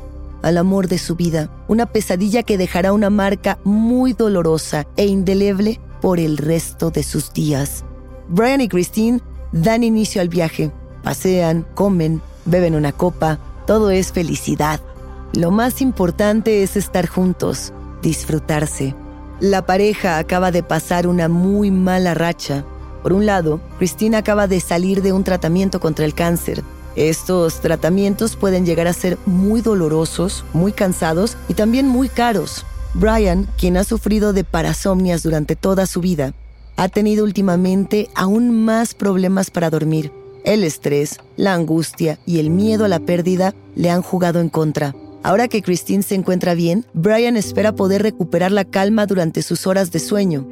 al 0.45 0.59
amor 0.59 0.87
de 0.87 0.99
su 0.99 1.15
vida, 1.15 1.49
una 1.67 1.87
pesadilla 1.87 2.43
que 2.43 2.59
dejará 2.59 2.93
una 2.93 3.09
marca 3.09 3.57
muy 3.63 4.13
dolorosa 4.13 4.85
e 4.95 5.07
indeleble 5.07 5.81
por 6.01 6.19
el 6.19 6.37
resto 6.37 6.91
de 6.91 7.01
sus 7.01 7.33
días. 7.33 7.83
Brian 8.29 8.61
y 8.61 8.67
Christine 8.67 9.21
dan 9.51 9.83
inicio 9.83 10.21
al 10.21 10.29
viaje, 10.29 10.71
pasean, 11.01 11.65
comen, 11.73 12.21
beben 12.45 12.75
una 12.75 12.91
copa, 12.91 13.39
todo 13.65 13.89
es 13.89 14.11
felicidad. 14.11 14.79
Lo 15.33 15.49
más 15.49 15.81
importante 15.81 16.61
es 16.61 16.77
estar 16.77 17.07
juntos, 17.07 17.73
disfrutarse. 18.03 18.93
La 19.39 19.65
pareja 19.65 20.19
acaba 20.19 20.51
de 20.51 20.61
pasar 20.61 21.07
una 21.07 21.27
muy 21.27 21.71
mala 21.71 22.13
racha. 22.13 22.63
Por 23.01 23.13
un 23.13 23.25
lado, 23.25 23.61
Christine 23.79 24.17
acaba 24.17 24.45
de 24.45 24.59
salir 24.59 25.01
de 25.01 25.11
un 25.11 25.23
tratamiento 25.23 25.79
contra 25.79 26.05
el 26.05 26.13
cáncer 26.13 26.63
estos 26.95 27.59
tratamientos 27.61 28.35
pueden 28.35 28.65
llegar 28.65 28.87
a 28.87 28.93
ser 28.93 29.17
muy 29.25 29.61
dolorosos, 29.61 30.45
muy 30.53 30.71
cansados 30.71 31.37
y 31.49 31.53
también 31.53 31.87
muy 31.87 32.09
caros. 32.09 32.65
Brian, 32.93 33.47
quien 33.57 33.75
ha 33.75 33.83
sufrido 33.83 34.31
de 34.31 34.45
parasomnias 34.45 35.21
durante 35.21 35.55
toda 35.55 35.85
su 35.85 35.99
vida, 35.99 36.33
ha 36.77 36.89
tenido 36.89 37.23
últimamente 37.25 38.09
aún 38.15 38.63
más 38.63 38.93
problemas 38.93 39.51
para 39.51 39.69
dormir. 39.69 40.11
El 40.45 40.63
estrés, 40.63 41.19
la 41.37 41.53
angustia 41.53 42.19
y 42.25 42.39
el 42.39 42.49
miedo 42.49 42.85
a 42.85 42.87
la 42.87 42.99
pérdida 42.99 43.53
le 43.75 43.89
han 43.89 44.01
jugado 44.01 44.39
en 44.39 44.49
contra. 44.49 44.95
Ahora 45.23 45.47
que 45.47 45.63
Christine 45.63 46.03
se 46.03 46.13
encuentra 46.15 46.53
bien, 46.53 46.85
Brian 46.93 47.35
espera 47.35 47.73
poder 47.73 48.03
recuperar 48.03 48.51
la 48.51 48.63
calma 48.63 49.07
durante 49.07 49.41
sus 49.41 49.65
horas 49.65 49.91
de 49.91 49.99
sueño. 49.99 50.47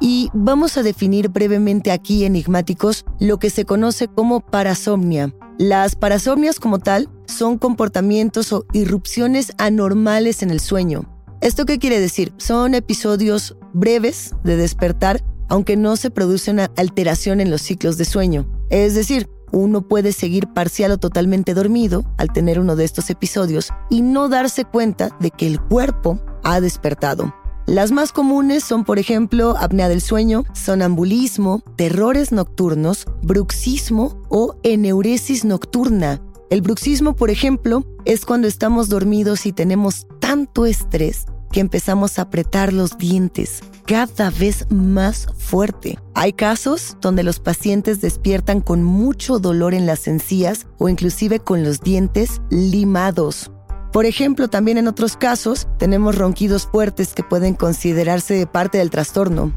Y 0.00 0.30
vamos 0.34 0.76
a 0.76 0.82
definir 0.82 1.28
brevemente 1.28 1.90
aquí, 1.90 2.24
enigmáticos, 2.24 3.04
lo 3.18 3.38
que 3.38 3.50
se 3.50 3.64
conoce 3.64 4.08
como 4.08 4.40
parasomnia. 4.40 5.34
Las 5.58 5.96
parasomnias 5.96 6.60
como 6.60 6.78
tal 6.78 7.08
son 7.26 7.58
comportamientos 7.58 8.52
o 8.52 8.66
irrupciones 8.72 9.52
anormales 9.58 10.42
en 10.42 10.50
el 10.50 10.60
sueño. 10.60 11.08
¿Esto 11.40 11.64
qué 11.64 11.78
quiere 11.78 12.00
decir? 12.00 12.32
Son 12.36 12.74
episodios 12.74 13.56
breves 13.72 14.34
de 14.44 14.56
despertar, 14.56 15.22
aunque 15.48 15.76
no 15.76 15.96
se 15.96 16.10
produce 16.10 16.50
una 16.50 16.70
alteración 16.76 17.40
en 17.40 17.50
los 17.50 17.62
ciclos 17.62 17.96
de 17.96 18.04
sueño. 18.04 18.46
Es 18.68 18.94
decir, 18.94 19.28
uno 19.52 19.82
puede 19.86 20.12
seguir 20.12 20.48
parcial 20.48 20.92
o 20.92 20.98
totalmente 20.98 21.54
dormido 21.54 22.04
al 22.18 22.32
tener 22.32 22.58
uno 22.58 22.76
de 22.76 22.84
estos 22.84 23.10
episodios 23.10 23.70
y 23.88 24.02
no 24.02 24.28
darse 24.28 24.64
cuenta 24.64 25.16
de 25.20 25.30
que 25.30 25.46
el 25.46 25.60
cuerpo 25.60 26.20
ha 26.42 26.60
despertado. 26.60 27.32
Las 27.66 27.90
más 27.90 28.12
comunes 28.12 28.62
son, 28.62 28.84
por 28.84 29.00
ejemplo, 29.00 29.56
apnea 29.58 29.88
del 29.88 30.00
sueño, 30.00 30.44
sonambulismo, 30.54 31.64
terrores 31.74 32.30
nocturnos, 32.30 33.06
bruxismo 33.22 34.22
o 34.28 34.54
eneuresis 34.62 35.44
nocturna. 35.44 36.22
El 36.48 36.62
bruxismo, 36.62 37.16
por 37.16 37.28
ejemplo, 37.28 37.84
es 38.04 38.24
cuando 38.24 38.46
estamos 38.46 38.88
dormidos 38.88 39.46
y 39.46 39.52
tenemos 39.52 40.06
tanto 40.20 40.64
estrés 40.64 41.26
que 41.50 41.58
empezamos 41.58 42.18
a 42.18 42.22
apretar 42.22 42.72
los 42.72 42.98
dientes 42.98 43.60
cada 43.84 44.30
vez 44.30 44.70
más 44.70 45.26
fuerte. 45.36 45.98
Hay 46.14 46.34
casos 46.34 46.96
donde 47.00 47.24
los 47.24 47.40
pacientes 47.40 48.00
despiertan 48.00 48.60
con 48.60 48.84
mucho 48.84 49.40
dolor 49.40 49.74
en 49.74 49.86
las 49.86 50.06
encías 50.06 50.66
o 50.78 50.88
inclusive 50.88 51.40
con 51.40 51.64
los 51.64 51.80
dientes 51.80 52.40
limados. 52.48 53.50
Por 53.92 54.06
ejemplo, 54.06 54.48
también 54.48 54.78
en 54.78 54.88
otros 54.88 55.16
casos 55.16 55.68
tenemos 55.78 56.16
ronquidos 56.16 56.66
fuertes 56.66 57.14
que 57.14 57.22
pueden 57.22 57.54
considerarse 57.54 58.46
parte 58.46 58.78
del 58.78 58.90
trastorno. 58.90 59.52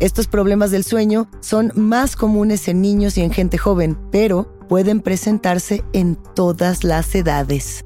Estos 0.00 0.26
problemas 0.26 0.70
del 0.70 0.84
sueño 0.84 1.28
son 1.40 1.72
más 1.74 2.16
comunes 2.16 2.68
en 2.68 2.82
niños 2.82 3.16
y 3.16 3.22
en 3.22 3.30
gente 3.30 3.58
joven, 3.58 3.96
pero 4.10 4.52
pueden 4.68 5.00
presentarse 5.00 5.84
en 5.92 6.16
todas 6.34 6.84
las 6.84 7.14
edades. 7.14 7.84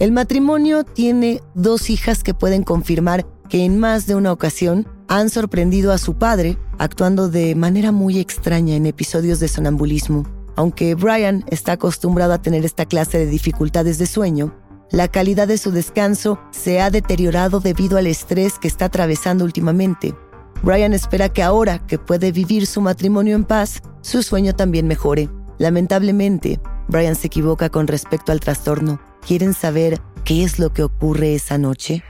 El 0.00 0.12
matrimonio 0.12 0.82
tiene 0.82 1.42
dos 1.54 1.90
hijas 1.90 2.24
que 2.24 2.34
pueden 2.34 2.64
confirmar 2.64 3.26
que 3.48 3.64
en 3.64 3.78
más 3.78 4.06
de 4.06 4.14
una 4.14 4.32
ocasión 4.32 4.88
han 5.08 5.28
sorprendido 5.28 5.92
a 5.92 5.98
su 5.98 6.14
padre 6.14 6.56
actuando 6.78 7.28
de 7.28 7.54
manera 7.54 7.92
muy 7.92 8.18
extraña 8.18 8.76
en 8.76 8.86
episodios 8.86 9.40
de 9.40 9.48
sonambulismo. 9.48 10.24
Aunque 10.56 10.94
Brian 10.94 11.44
está 11.48 11.72
acostumbrado 11.72 12.32
a 12.32 12.42
tener 12.42 12.64
esta 12.64 12.86
clase 12.86 13.18
de 13.18 13.26
dificultades 13.26 13.98
de 13.98 14.06
sueño, 14.06 14.54
la 14.90 15.08
calidad 15.08 15.46
de 15.46 15.58
su 15.58 15.70
descanso 15.70 16.40
se 16.50 16.80
ha 16.80 16.90
deteriorado 16.90 17.60
debido 17.60 17.96
al 17.96 18.06
estrés 18.06 18.58
que 18.58 18.68
está 18.68 18.86
atravesando 18.86 19.44
últimamente. 19.44 20.14
Brian 20.62 20.92
espera 20.92 21.28
que 21.28 21.42
ahora 21.42 21.86
que 21.86 21.98
puede 21.98 22.32
vivir 22.32 22.66
su 22.66 22.80
matrimonio 22.80 23.36
en 23.36 23.44
paz, 23.44 23.82
su 24.02 24.22
sueño 24.22 24.54
también 24.54 24.86
mejore. 24.86 25.30
Lamentablemente, 25.58 26.60
Brian 26.88 27.14
se 27.14 27.28
equivoca 27.28 27.70
con 27.70 27.86
respecto 27.86 28.32
al 28.32 28.40
trastorno. 28.40 29.00
¿Quieren 29.26 29.54
saber 29.54 30.00
qué 30.24 30.44
es 30.44 30.58
lo 30.58 30.72
que 30.72 30.82
ocurre 30.82 31.34
esa 31.34 31.56
noche? 31.56 32.02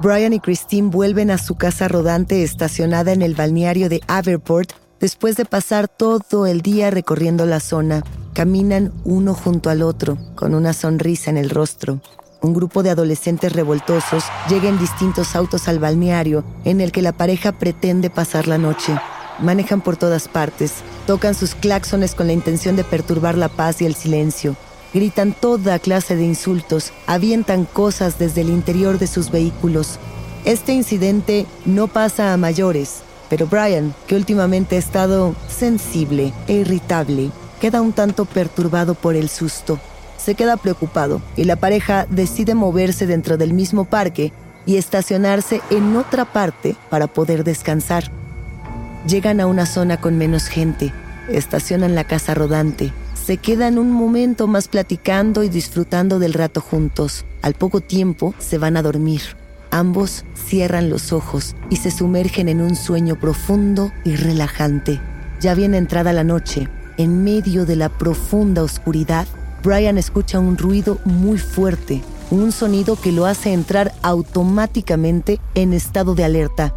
Brian 0.00 0.32
y 0.32 0.40
Christine 0.40 0.88
vuelven 0.88 1.30
a 1.30 1.38
su 1.38 1.54
casa 1.56 1.88
rodante 1.88 2.42
estacionada 2.42 3.12
en 3.12 3.22
el 3.22 3.34
balneario 3.34 3.88
de 3.88 4.00
Averport 4.08 4.72
después 5.02 5.36
de 5.36 5.44
pasar 5.44 5.88
todo 5.88 6.46
el 6.46 6.62
día 6.62 6.92
recorriendo 6.92 7.44
la 7.44 7.58
zona. 7.58 8.04
Caminan 8.34 8.92
uno 9.04 9.34
junto 9.34 9.68
al 9.68 9.82
otro, 9.82 10.16
con 10.36 10.54
una 10.54 10.72
sonrisa 10.72 11.28
en 11.28 11.36
el 11.36 11.50
rostro. 11.50 12.00
Un 12.40 12.54
grupo 12.54 12.84
de 12.84 12.90
adolescentes 12.90 13.52
revoltosos 13.52 14.24
llega 14.48 14.68
en 14.68 14.78
distintos 14.78 15.34
autos 15.34 15.66
al 15.66 15.80
balneario 15.80 16.44
en 16.64 16.80
el 16.80 16.92
que 16.92 17.02
la 17.02 17.12
pareja 17.12 17.50
pretende 17.50 18.10
pasar 18.10 18.46
la 18.46 18.58
noche. 18.58 18.96
Manejan 19.40 19.80
por 19.80 19.96
todas 19.96 20.28
partes, 20.28 20.72
tocan 21.04 21.34
sus 21.34 21.56
claxones 21.56 22.14
con 22.14 22.28
la 22.28 22.32
intención 22.32 22.76
de 22.76 22.84
perturbar 22.84 23.36
la 23.36 23.48
paz 23.48 23.82
y 23.82 23.86
el 23.86 23.96
silencio. 23.96 24.54
Gritan 24.94 25.32
toda 25.32 25.80
clase 25.80 26.14
de 26.14 26.24
insultos, 26.24 26.92
avientan 27.08 27.64
cosas 27.64 28.20
desde 28.20 28.42
el 28.42 28.50
interior 28.50 29.00
de 29.00 29.08
sus 29.08 29.32
vehículos. 29.32 29.98
Este 30.44 30.72
incidente 30.72 31.46
no 31.66 31.88
pasa 31.88 32.32
a 32.32 32.36
mayores, 32.36 33.02
pero 33.32 33.46
Brian, 33.46 33.94
que 34.06 34.14
últimamente 34.14 34.76
ha 34.76 34.78
estado 34.78 35.34
sensible 35.48 36.34
e 36.48 36.52
irritable, 36.52 37.30
queda 37.62 37.80
un 37.80 37.94
tanto 37.94 38.26
perturbado 38.26 38.94
por 38.94 39.16
el 39.16 39.30
susto. 39.30 39.80
Se 40.18 40.34
queda 40.34 40.58
preocupado 40.58 41.22
y 41.34 41.44
la 41.44 41.56
pareja 41.56 42.06
decide 42.10 42.54
moverse 42.54 43.06
dentro 43.06 43.38
del 43.38 43.54
mismo 43.54 43.86
parque 43.86 44.34
y 44.66 44.76
estacionarse 44.76 45.62
en 45.70 45.96
otra 45.96 46.26
parte 46.26 46.76
para 46.90 47.06
poder 47.06 47.42
descansar. 47.42 48.12
Llegan 49.08 49.40
a 49.40 49.46
una 49.46 49.64
zona 49.64 49.98
con 49.98 50.18
menos 50.18 50.48
gente, 50.48 50.92
estacionan 51.30 51.94
la 51.94 52.04
casa 52.04 52.34
rodante, 52.34 52.92
se 53.14 53.38
quedan 53.38 53.78
un 53.78 53.92
momento 53.92 54.46
más 54.46 54.68
platicando 54.68 55.42
y 55.42 55.48
disfrutando 55.48 56.18
del 56.18 56.34
rato 56.34 56.60
juntos. 56.60 57.24
Al 57.40 57.54
poco 57.54 57.80
tiempo 57.80 58.34
se 58.38 58.58
van 58.58 58.76
a 58.76 58.82
dormir. 58.82 59.22
Ambos 59.72 60.24
cierran 60.34 60.88
los 60.88 61.12
ojos 61.12 61.56
y 61.70 61.76
se 61.76 61.90
sumergen 61.90 62.48
en 62.48 62.60
un 62.60 62.76
sueño 62.76 63.18
profundo 63.18 63.90
y 64.04 64.14
relajante. 64.14 65.00
Ya 65.40 65.54
viene 65.54 65.78
entrada 65.78 66.12
la 66.12 66.22
noche 66.22 66.68
en 66.98 67.24
medio 67.24 67.64
de 67.64 67.76
la 67.76 67.88
profunda 67.88 68.62
oscuridad, 68.62 69.26
Brian 69.62 69.96
escucha 69.96 70.38
un 70.38 70.58
ruido 70.58 70.98
muy 71.04 71.38
fuerte, 71.38 72.02
un 72.30 72.52
sonido 72.52 72.96
que 72.96 73.12
lo 73.12 73.26
hace 73.26 73.52
entrar 73.52 73.92
automáticamente 74.02 75.40
en 75.54 75.72
estado 75.72 76.14
de 76.14 76.24
alerta. 76.24 76.74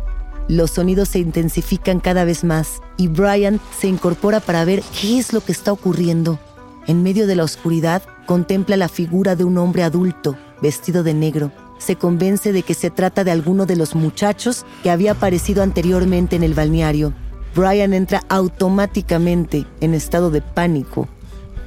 Los 0.48 0.72
sonidos 0.72 1.10
se 1.10 1.20
intensifican 1.20 2.00
cada 2.00 2.24
vez 2.24 2.44
más 2.44 2.82
y 2.98 3.08
Brian 3.08 3.60
se 3.78 3.88
incorpora 3.88 4.40
para 4.40 4.64
ver 4.64 4.84
qué 5.00 5.18
es 5.18 5.34
lo 5.34 5.42
que 5.42 5.52
está 5.52 5.72
ocurriendo. 5.72 6.40
En 6.88 7.04
medio 7.04 7.28
de 7.28 7.36
la 7.36 7.44
oscuridad, 7.44 8.04
contempla 8.26 8.78
la 8.78 8.88
figura 8.88 9.36
de 9.36 9.44
un 9.44 9.58
hombre 9.58 9.84
adulto, 9.84 10.38
vestido 10.62 11.04
de 11.04 11.14
negro. 11.14 11.52
Se 11.78 11.96
convence 11.96 12.52
de 12.52 12.64
que 12.64 12.74
se 12.74 12.90
trata 12.90 13.24
de 13.24 13.32
alguno 13.32 13.66
de 13.66 13.76
los 13.76 13.96
muchachos 13.96 14.66
que 14.84 14.90
había 14.90 15.12
aparecido 15.12 15.64
anteriormente 15.64 16.36
en 16.36 16.44
el 16.44 16.54
balneario. 16.54 17.14
Brian 17.56 17.94
entra 17.94 18.22
automáticamente 18.30 19.66
en 19.82 19.94
estado 19.94 20.32
de 20.32 20.42
pánico. 20.42 21.08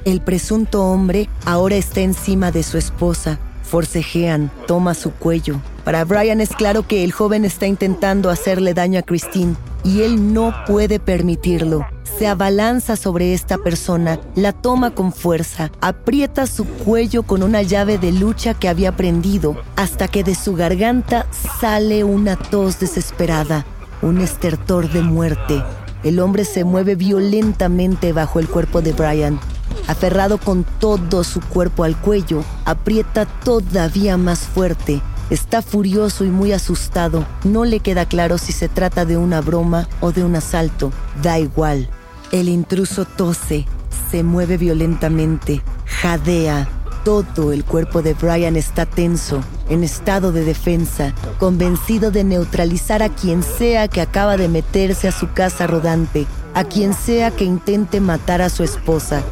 El 0.05 0.21
presunto 0.21 0.83
hombre 0.85 1.29
ahora 1.45 1.75
está 1.75 2.01
encima 2.01 2.51
de 2.51 2.63
su 2.63 2.77
esposa. 2.77 3.39
Forcejean, 3.63 4.51
toma 4.67 4.93
su 4.93 5.11
cuello. 5.11 5.61
Para 5.89 6.05
Brian 6.05 6.39
es 6.39 6.49
claro 6.49 6.85
que 6.85 7.03
el 7.03 7.11
joven 7.11 7.45
está 7.45 7.65
intentando 7.65 8.29
hacerle 8.29 8.75
daño 8.75 8.99
a 8.99 9.01
Christine 9.01 9.55
y 9.83 10.01
él 10.01 10.35
no 10.35 10.53
puede 10.67 10.99
permitirlo. 10.99 11.83
Se 12.19 12.27
abalanza 12.27 12.95
sobre 12.95 13.33
esta 13.33 13.57
persona, 13.57 14.19
la 14.35 14.51
toma 14.53 14.93
con 14.93 15.11
fuerza, 15.11 15.71
aprieta 15.81 16.45
su 16.45 16.65
cuello 16.65 17.23
con 17.23 17.41
una 17.41 17.63
llave 17.63 17.97
de 17.97 18.11
lucha 18.11 18.53
que 18.53 18.69
había 18.69 18.95
prendido, 18.95 19.59
hasta 19.77 20.07
que 20.07 20.23
de 20.23 20.35
su 20.35 20.53
garganta 20.53 21.25
sale 21.59 22.03
una 22.03 22.35
tos 22.35 22.79
desesperada, 22.79 23.65
un 24.03 24.21
estertor 24.21 24.91
de 24.91 25.01
muerte. 25.01 25.63
El 26.03 26.19
hombre 26.19 26.45
se 26.45 26.65
mueve 26.65 26.93
violentamente 26.93 28.13
bajo 28.13 28.39
el 28.39 28.47
cuerpo 28.47 28.83
de 28.83 28.93
Brian. 28.93 29.39
Aferrado 29.87 30.37
con 30.37 30.65
todo 30.79 31.23
su 31.23 31.41
cuerpo 31.41 31.83
al 31.83 31.97
cuello, 31.97 32.43
aprieta 32.65 33.25
todavía 33.25 34.17
más 34.17 34.41
fuerte. 34.41 35.01
Está 35.29 35.61
furioso 35.61 36.25
y 36.25 36.29
muy 36.29 36.53
asustado. 36.53 37.25
No 37.43 37.65
le 37.65 37.79
queda 37.79 38.05
claro 38.05 38.37
si 38.37 38.51
se 38.51 38.67
trata 38.67 39.05
de 39.05 39.17
una 39.17 39.41
broma 39.41 39.87
o 40.01 40.11
de 40.11 40.23
un 40.23 40.35
asalto. 40.35 40.91
Da 41.21 41.37
igual. 41.39 41.89
El 42.31 42.49
intruso 42.49 43.05
tose, 43.05 43.65
se 44.11 44.23
mueve 44.23 44.57
violentamente, 44.57 45.61
jadea, 45.85 46.67
todo 47.03 47.53
el 47.53 47.63
cuerpo 47.63 48.01
de 48.01 48.13
Brian 48.13 48.55
está 48.55 48.85
tenso, 48.85 49.41
en 49.69 49.83
estado 49.83 50.31
de 50.31 50.43
defensa, 50.43 51.13
convencido 51.39 52.11
de 52.11 52.23
neutralizar 52.23 53.01
a 53.01 53.09
quien 53.09 53.41
sea 53.41 53.87
que 53.87 54.01
acaba 54.01 54.37
de 54.37 54.47
meterse 54.47 55.07
a 55.07 55.11
su 55.11 55.31
casa 55.31 55.65
rodante, 55.65 56.27
a 56.53 56.63
quien 56.65 56.93
sea 56.93 57.31
que 57.31 57.45
intente 57.45 57.99
matar 57.99 58.41
a 58.41 58.49
su 58.49 58.63
esposa. 58.63 59.23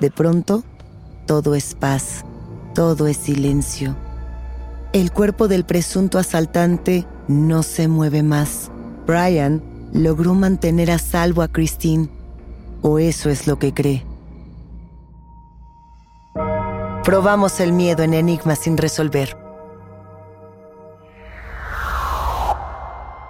De 0.00 0.10
pronto, 0.10 0.64
todo 1.26 1.54
es 1.54 1.74
paz, 1.74 2.24
todo 2.74 3.06
es 3.06 3.16
silencio. 3.16 3.96
El 4.96 5.12
cuerpo 5.12 5.46
del 5.46 5.66
presunto 5.66 6.18
asaltante 6.18 7.06
no 7.28 7.62
se 7.62 7.86
mueve 7.86 8.22
más. 8.22 8.70
Brian 9.06 9.62
logró 9.92 10.32
mantener 10.32 10.90
a 10.90 10.98
salvo 10.98 11.42
a 11.42 11.48
Christine, 11.48 12.08
o 12.80 12.98
eso 12.98 13.28
es 13.28 13.46
lo 13.46 13.58
que 13.58 13.74
cree. 13.74 14.06
Probamos 17.04 17.60
el 17.60 17.74
miedo 17.74 18.04
en 18.04 18.14
enigmas 18.14 18.60
sin 18.60 18.78
resolver. 18.78 19.36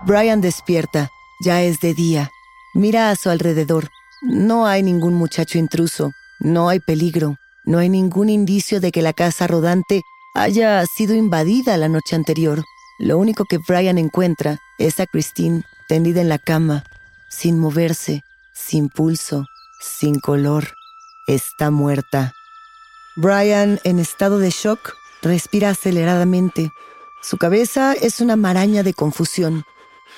Brian 0.06 0.40
despierta. 0.40 1.10
Ya 1.44 1.62
es 1.62 1.80
de 1.80 1.94
día. 1.94 2.30
Mira 2.74 3.10
a 3.10 3.16
su 3.16 3.28
alrededor. 3.28 3.88
No 4.22 4.66
hay 4.66 4.84
ningún 4.84 5.14
muchacho 5.14 5.58
intruso. 5.58 6.12
No 6.38 6.68
hay 6.68 6.78
peligro. 6.78 7.38
No 7.64 7.78
hay 7.78 7.88
ningún 7.88 8.28
indicio 8.28 8.80
de 8.80 8.92
que 8.92 9.02
la 9.02 9.12
casa 9.12 9.48
rodante 9.48 10.02
haya 10.36 10.84
sido 10.86 11.14
invadida 11.14 11.76
la 11.76 11.88
noche 11.88 12.14
anterior. 12.14 12.62
Lo 12.98 13.18
único 13.18 13.44
que 13.44 13.58
Brian 13.58 13.98
encuentra 13.98 14.58
es 14.78 15.00
a 15.00 15.06
Christine 15.06 15.64
tendida 15.88 16.20
en 16.20 16.28
la 16.28 16.38
cama, 16.38 16.84
sin 17.28 17.58
moverse, 17.58 18.22
sin 18.52 18.88
pulso, 18.88 19.46
sin 19.80 20.20
color. 20.20 20.74
Está 21.26 21.70
muerta. 21.70 22.34
Brian, 23.16 23.80
en 23.84 23.98
estado 23.98 24.38
de 24.38 24.50
shock, 24.50 24.94
respira 25.22 25.70
aceleradamente. 25.70 26.70
Su 27.22 27.38
cabeza 27.38 27.94
es 27.94 28.20
una 28.20 28.36
maraña 28.36 28.82
de 28.82 28.92
confusión. 28.92 29.64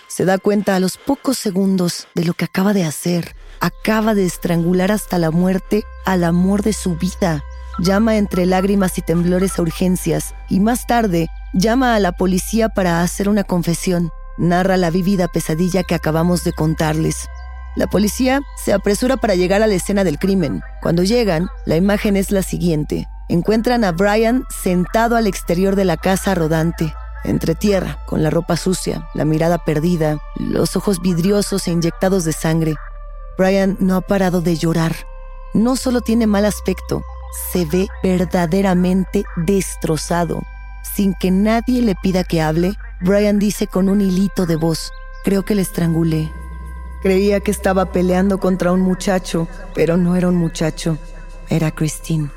Se 0.08 0.25
da 0.25 0.38
cuenta 0.38 0.75
a 0.75 0.80
los 0.80 0.96
pocos 0.96 1.38
segundos 1.38 2.08
de 2.14 2.25
lo 2.25 2.34
que 2.34 2.44
acaba 2.44 2.72
de 2.72 2.84
hacer. 2.84 3.37
Acaba 3.60 4.14
de 4.14 4.26
estrangular 4.26 4.90
hasta 4.90 5.18
la 5.18 5.30
muerte 5.30 5.84
al 6.04 6.25
amor 6.25 6.62
de 6.62 6.72
su 6.72 6.96
vida. 6.96 7.44
Llama 7.78 8.16
entre 8.16 8.44
lágrimas 8.44 8.99
y 8.99 9.02
temblores 9.02 9.58
a 9.58 9.62
urgencias 9.62 10.35
y 10.49 10.58
más 10.58 10.87
tarde 10.87 11.28
llama 11.52 11.94
a 11.94 12.00
la 12.00 12.12
policía 12.12 12.68
para 12.68 13.02
hacer 13.02 13.28
una 13.28 13.44
confesión. 13.44 14.11
Narra 14.37 14.76
la 14.76 14.90
vívida 14.90 15.28
pesadilla 15.28 15.85
que 15.85 15.94
acabamos 15.94 16.42
de 16.42 16.52
contarles. 16.52 17.28
La 17.76 17.87
policía 17.87 18.40
se 18.56 18.73
apresura 18.73 19.16
para 19.16 19.37
llegar 19.37 19.62
a 19.62 19.68
la 19.68 19.75
escena 19.75 20.02
del 20.02 20.18
crimen. 20.18 20.62
Cuando 20.82 21.04
llegan, 21.04 21.49
la 21.66 21.76
imagen 21.76 22.16
es 22.16 22.32
la 22.32 22.42
siguiente. 22.42 23.06
Encuentran 23.28 23.85
a 23.85 23.92
Brian 23.92 24.44
sentado 24.50 25.14
al 25.14 25.28
exterior 25.28 25.76
de 25.76 25.85
la 25.85 25.97
casa 25.97 26.35
rodante, 26.35 26.92
entre 27.25 27.54
tierra, 27.54 27.99
con 28.06 28.25
la 28.25 28.30
ropa 28.30 28.56
sucia, 28.56 29.08
la 29.14 29.25
mirada 29.25 29.58
perdida, 29.58 30.18
los 30.37 30.76
ojos 30.76 31.00
vidriosos 31.00 31.68
e 31.68 31.70
inyectados 31.70 32.25
de 32.25 32.32
sangre. 32.32 32.75
Brian 33.37 33.76
no 33.78 33.94
ha 33.97 34.00
parado 34.00 34.40
de 34.40 34.56
llorar. 34.56 34.97
No 35.54 35.76
solo 35.76 36.00
tiene 36.00 36.26
mal 36.26 36.44
aspecto, 36.44 37.02
se 37.52 37.64
ve 37.64 37.88
verdaderamente 38.02 39.25
destrozado. 39.37 40.42
Sin 40.82 41.14
que 41.14 41.30
nadie 41.30 41.82
le 41.82 41.94
pida 41.94 42.25
que 42.25 42.40
hable, 42.40 42.75
Brian 43.00 43.38
dice 43.38 43.66
con 43.66 43.88
un 43.88 44.00
hilito 44.00 44.47
de 44.47 44.56
voz, 44.56 44.90
creo 45.25 45.44
que 45.44 45.54
le 45.54 45.62
estrangulé. 45.62 46.30
Creía 47.02 47.40
que 47.40 47.50
estaba 47.50 47.92
peleando 47.92 48.38
contra 48.38 48.73
un 48.73 48.80
muchacho, 48.80 49.47
pero 49.75 49.97
no 49.97 50.16
era 50.16 50.28
un 50.28 50.35
muchacho, 50.35 50.99
era 51.49 51.70
Christine. 51.70 52.30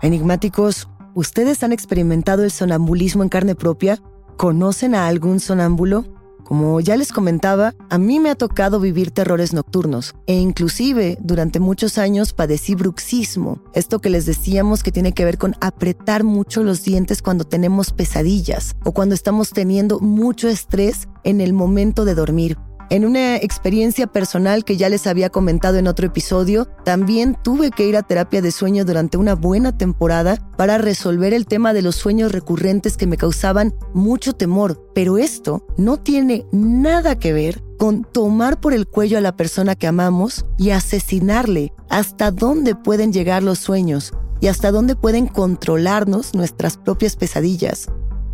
Enigmáticos, 0.00 0.88
¿ustedes 1.14 1.64
han 1.64 1.72
experimentado 1.72 2.44
el 2.44 2.52
sonambulismo 2.52 3.24
en 3.24 3.28
carne 3.28 3.56
propia? 3.56 3.98
¿Conocen 4.36 4.94
a 4.94 5.08
algún 5.08 5.40
sonámbulo? 5.40 6.17
Como 6.48 6.80
ya 6.80 6.96
les 6.96 7.12
comentaba, 7.12 7.74
a 7.90 7.98
mí 7.98 8.20
me 8.20 8.30
ha 8.30 8.34
tocado 8.34 8.80
vivir 8.80 9.10
terrores 9.10 9.52
nocturnos 9.52 10.14
e 10.26 10.32
inclusive 10.32 11.18
durante 11.20 11.60
muchos 11.60 11.98
años 11.98 12.32
padecí 12.32 12.74
bruxismo, 12.74 13.60
esto 13.74 13.98
que 13.98 14.08
les 14.08 14.24
decíamos 14.24 14.82
que 14.82 14.90
tiene 14.90 15.12
que 15.12 15.26
ver 15.26 15.36
con 15.36 15.56
apretar 15.60 16.24
mucho 16.24 16.62
los 16.62 16.82
dientes 16.84 17.20
cuando 17.20 17.44
tenemos 17.44 17.92
pesadillas 17.92 18.76
o 18.82 18.92
cuando 18.92 19.14
estamos 19.14 19.50
teniendo 19.50 20.00
mucho 20.00 20.48
estrés 20.48 21.06
en 21.22 21.42
el 21.42 21.52
momento 21.52 22.06
de 22.06 22.14
dormir. 22.14 22.56
En 22.90 23.04
una 23.04 23.36
experiencia 23.36 24.06
personal 24.06 24.64
que 24.64 24.78
ya 24.78 24.88
les 24.88 25.06
había 25.06 25.28
comentado 25.28 25.76
en 25.76 25.88
otro 25.88 26.06
episodio, 26.06 26.64
también 26.86 27.36
tuve 27.44 27.70
que 27.70 27.86
ir 27.86 27.98
a 27.98 28.02
terapia 28.02 28.40
de 28.40 28.50
sueño 28.50 28.86
durante 28.86 29.18
una 29.18 29.34
buena 29.34 29.76
temporada 29.76 30.38
para 30.56 30.78
resolver 30.78 31.34
el 31.34 31.44
tema 31.44 31.74
de 31.74 31.82
los 31.82 31.96
sueños 31.96 32.32
recurrentes 32.32 32.96
que 32.96 33.06
me 33.06 33.18
causaban 33.18 33.74
mucho 33.92 34.32
temor. 34.32 34.90
Pero 34.94 35.18
esto 35.18 35.66
no 35.76 35.98
tiene 35.98 36.46
nada 36.50 37.18
que 37.18 37.34
ver 37.34 37.62
con 37.78 38.04
tomar 38.04 38.58
por 38.58 38.72
el 38.72 38.86
cuello 38.86 39.18
a 39.18 39.22
la 39.22 39.36
persona 39.36 39.74
que 39.74 39.86
amamos 39.86 40.46
y 40.56 40.70
asesinarle. 40.70 41.74
¿Hasta 41.90 42.30
dónde 42.30 42.74
pueden 42.74 43.12
llegar 43.12 43.42
los 43.42 43.58
sueños? 43.58 44.14
¿Y 44.40 44.46
hasta 44.46 44.70
dónde 44.70 44.96
pueden 44.96 45.26
controlarnos 45.26 46.32
nuestras 46.32 46.78
propias 46.78 47.16
pesadillas? 47.16 47.90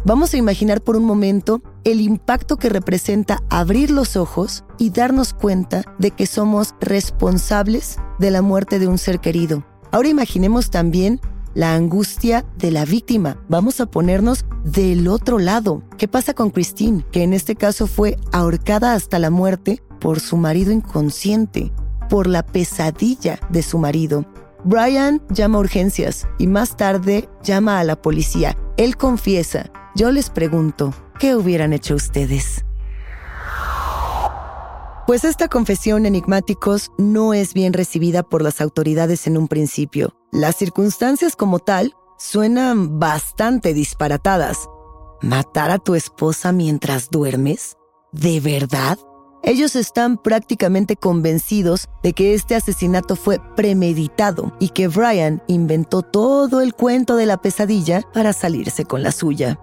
Vamos 0.07 0.35
a 0.35 0.37
imaginar 0.37 0.83
por 0.83 0.97
un 0.97 1.05
momento 1.05 1.63
el 1.85 2.03
impacto 2.03 2.59
que 2.59 2.69
representa 2.69 3.43
abrir 3.49 3.91
los 3.91 4.17
ojos 4.17 4.63
y 4.77 4.91
darnos 4.91 5.33
cuenta 5.33 5.83
de 5.99 6.11
que 6.11 6.27
somos 6.27 6.75
responsables 6.79 7.97
de 8.19 8.31
la 8.31 8.43
muerte 8.43 8.79
de 8.79 8.87
un 8.87 8.99
ser 8.99 9.19
querido. 9.19 9.65
Ahora 9.93 10.09
imaginemos 10.09 10.69
también 10.69 11.21
la 11.55 11.75
angustia 11.75 12.45
de 12.59 12.71
la 12.71 12.85
víctima. 12.85 13.39
Vamos 13.49 13.81
a 13.81 13.87
ponernos 13.87 14.45
del 14.63 15.09
otro 15.09 15.39
lado. 15.39 15.83
¿Qué 15.97 16.07
pasa 16.07 16.35
con 16.35 16.51
Christine, 16.51 17.03
que 17.11 17.23
en 17.23 17.33
este 17.33 17.55
caso 17.55 17.87
fue 17.87 18.19
ahorcada 18.31 18.93
hasta 18.93 19.19
la 19.19 19.31
muerte 19.31 19.83
por 20.01 20.21
su 20.21 20.37
marido 20.37 20.71
inconsciente, 20.71 21.73
por 22.11 22.27
la 22.27 22.45
pesadilla 22.45 23.41
de 23.49 23.63
su 23.63 23.79
marido? 23.79 24.27
Brian 24.65 25.23
llama 25.31 25.57
a 25.57 25.61
urgencias 25.61 26.29
y 26.39 26.47
más 26.47 26.77
tarde 26.77 27.27
llama 27.43 27.79
a 27.79 27.85
la 27.85 27.97
policía. 27.97 28.55
Él 28.77 28.99
confiesa 28.99 29.71
yo 29.95 30.11
les 30.11 30.31
pregunto, 30.31 30.93
¿qué 31.19 31.37
hubieran 31.37 31.73
hecho 31.73 31.95
ustedes? 31.95 32.65
Pues 35.07 35.25
esta 35.25 35.49
confesión 35.49 36.07
enigmáticos 36.07 36.91
no 36.97 37.35
es 37.35 37.53
bien 37.53 37.75
recibida 37.75 38.23
por 38.23 38.43
las 38.43 38.61
autoridades 38.61 39.27
en 39.27 39.37
un 39.37 39.49
principio. 39.49 40.17
Las 40.33 40.57
circunstancias 40.57 41.37
como 41.37 41.59
tal 41.59 41.95
suenan 42.19 42.99
bastante 42.99 43.75
disparatadas. 43.75 44.69
¿Matar 45.21 45.71
a 45.71 45.79
tu 45.79 45.95
esposa 45.95 46.53
mientras 46.53 47.11
duermes? 47.11 47.77
¿De 48.13 48.41
verdad? 48.41 48.99
Ellos 49.43 49.77
están 49.77 50.17
prácticamente 50.17 50.97
convencidos 50.97 51.89
de 52.03 52.15
que 52.15 52.33
este 52.33 52.55
asesinato 52.55 53.15
fue 53.15 53.41
premeditado 53.55 54.57
y 54.59 54.71
que 54.71 54.89
Brian 54.89 55.43
inventó 55.49 56.01
todo 56.01 56.63
el 56.63 56.73
cuento 56.73 57.17
de 57.17 57.27
la 57.27 57.37
pesadilla 57.37 58.01
para 58.15 58.33
salirse 58.33 58.87
con 58.87 59.03
la 59.03 59.13
suya. 59.13 59.61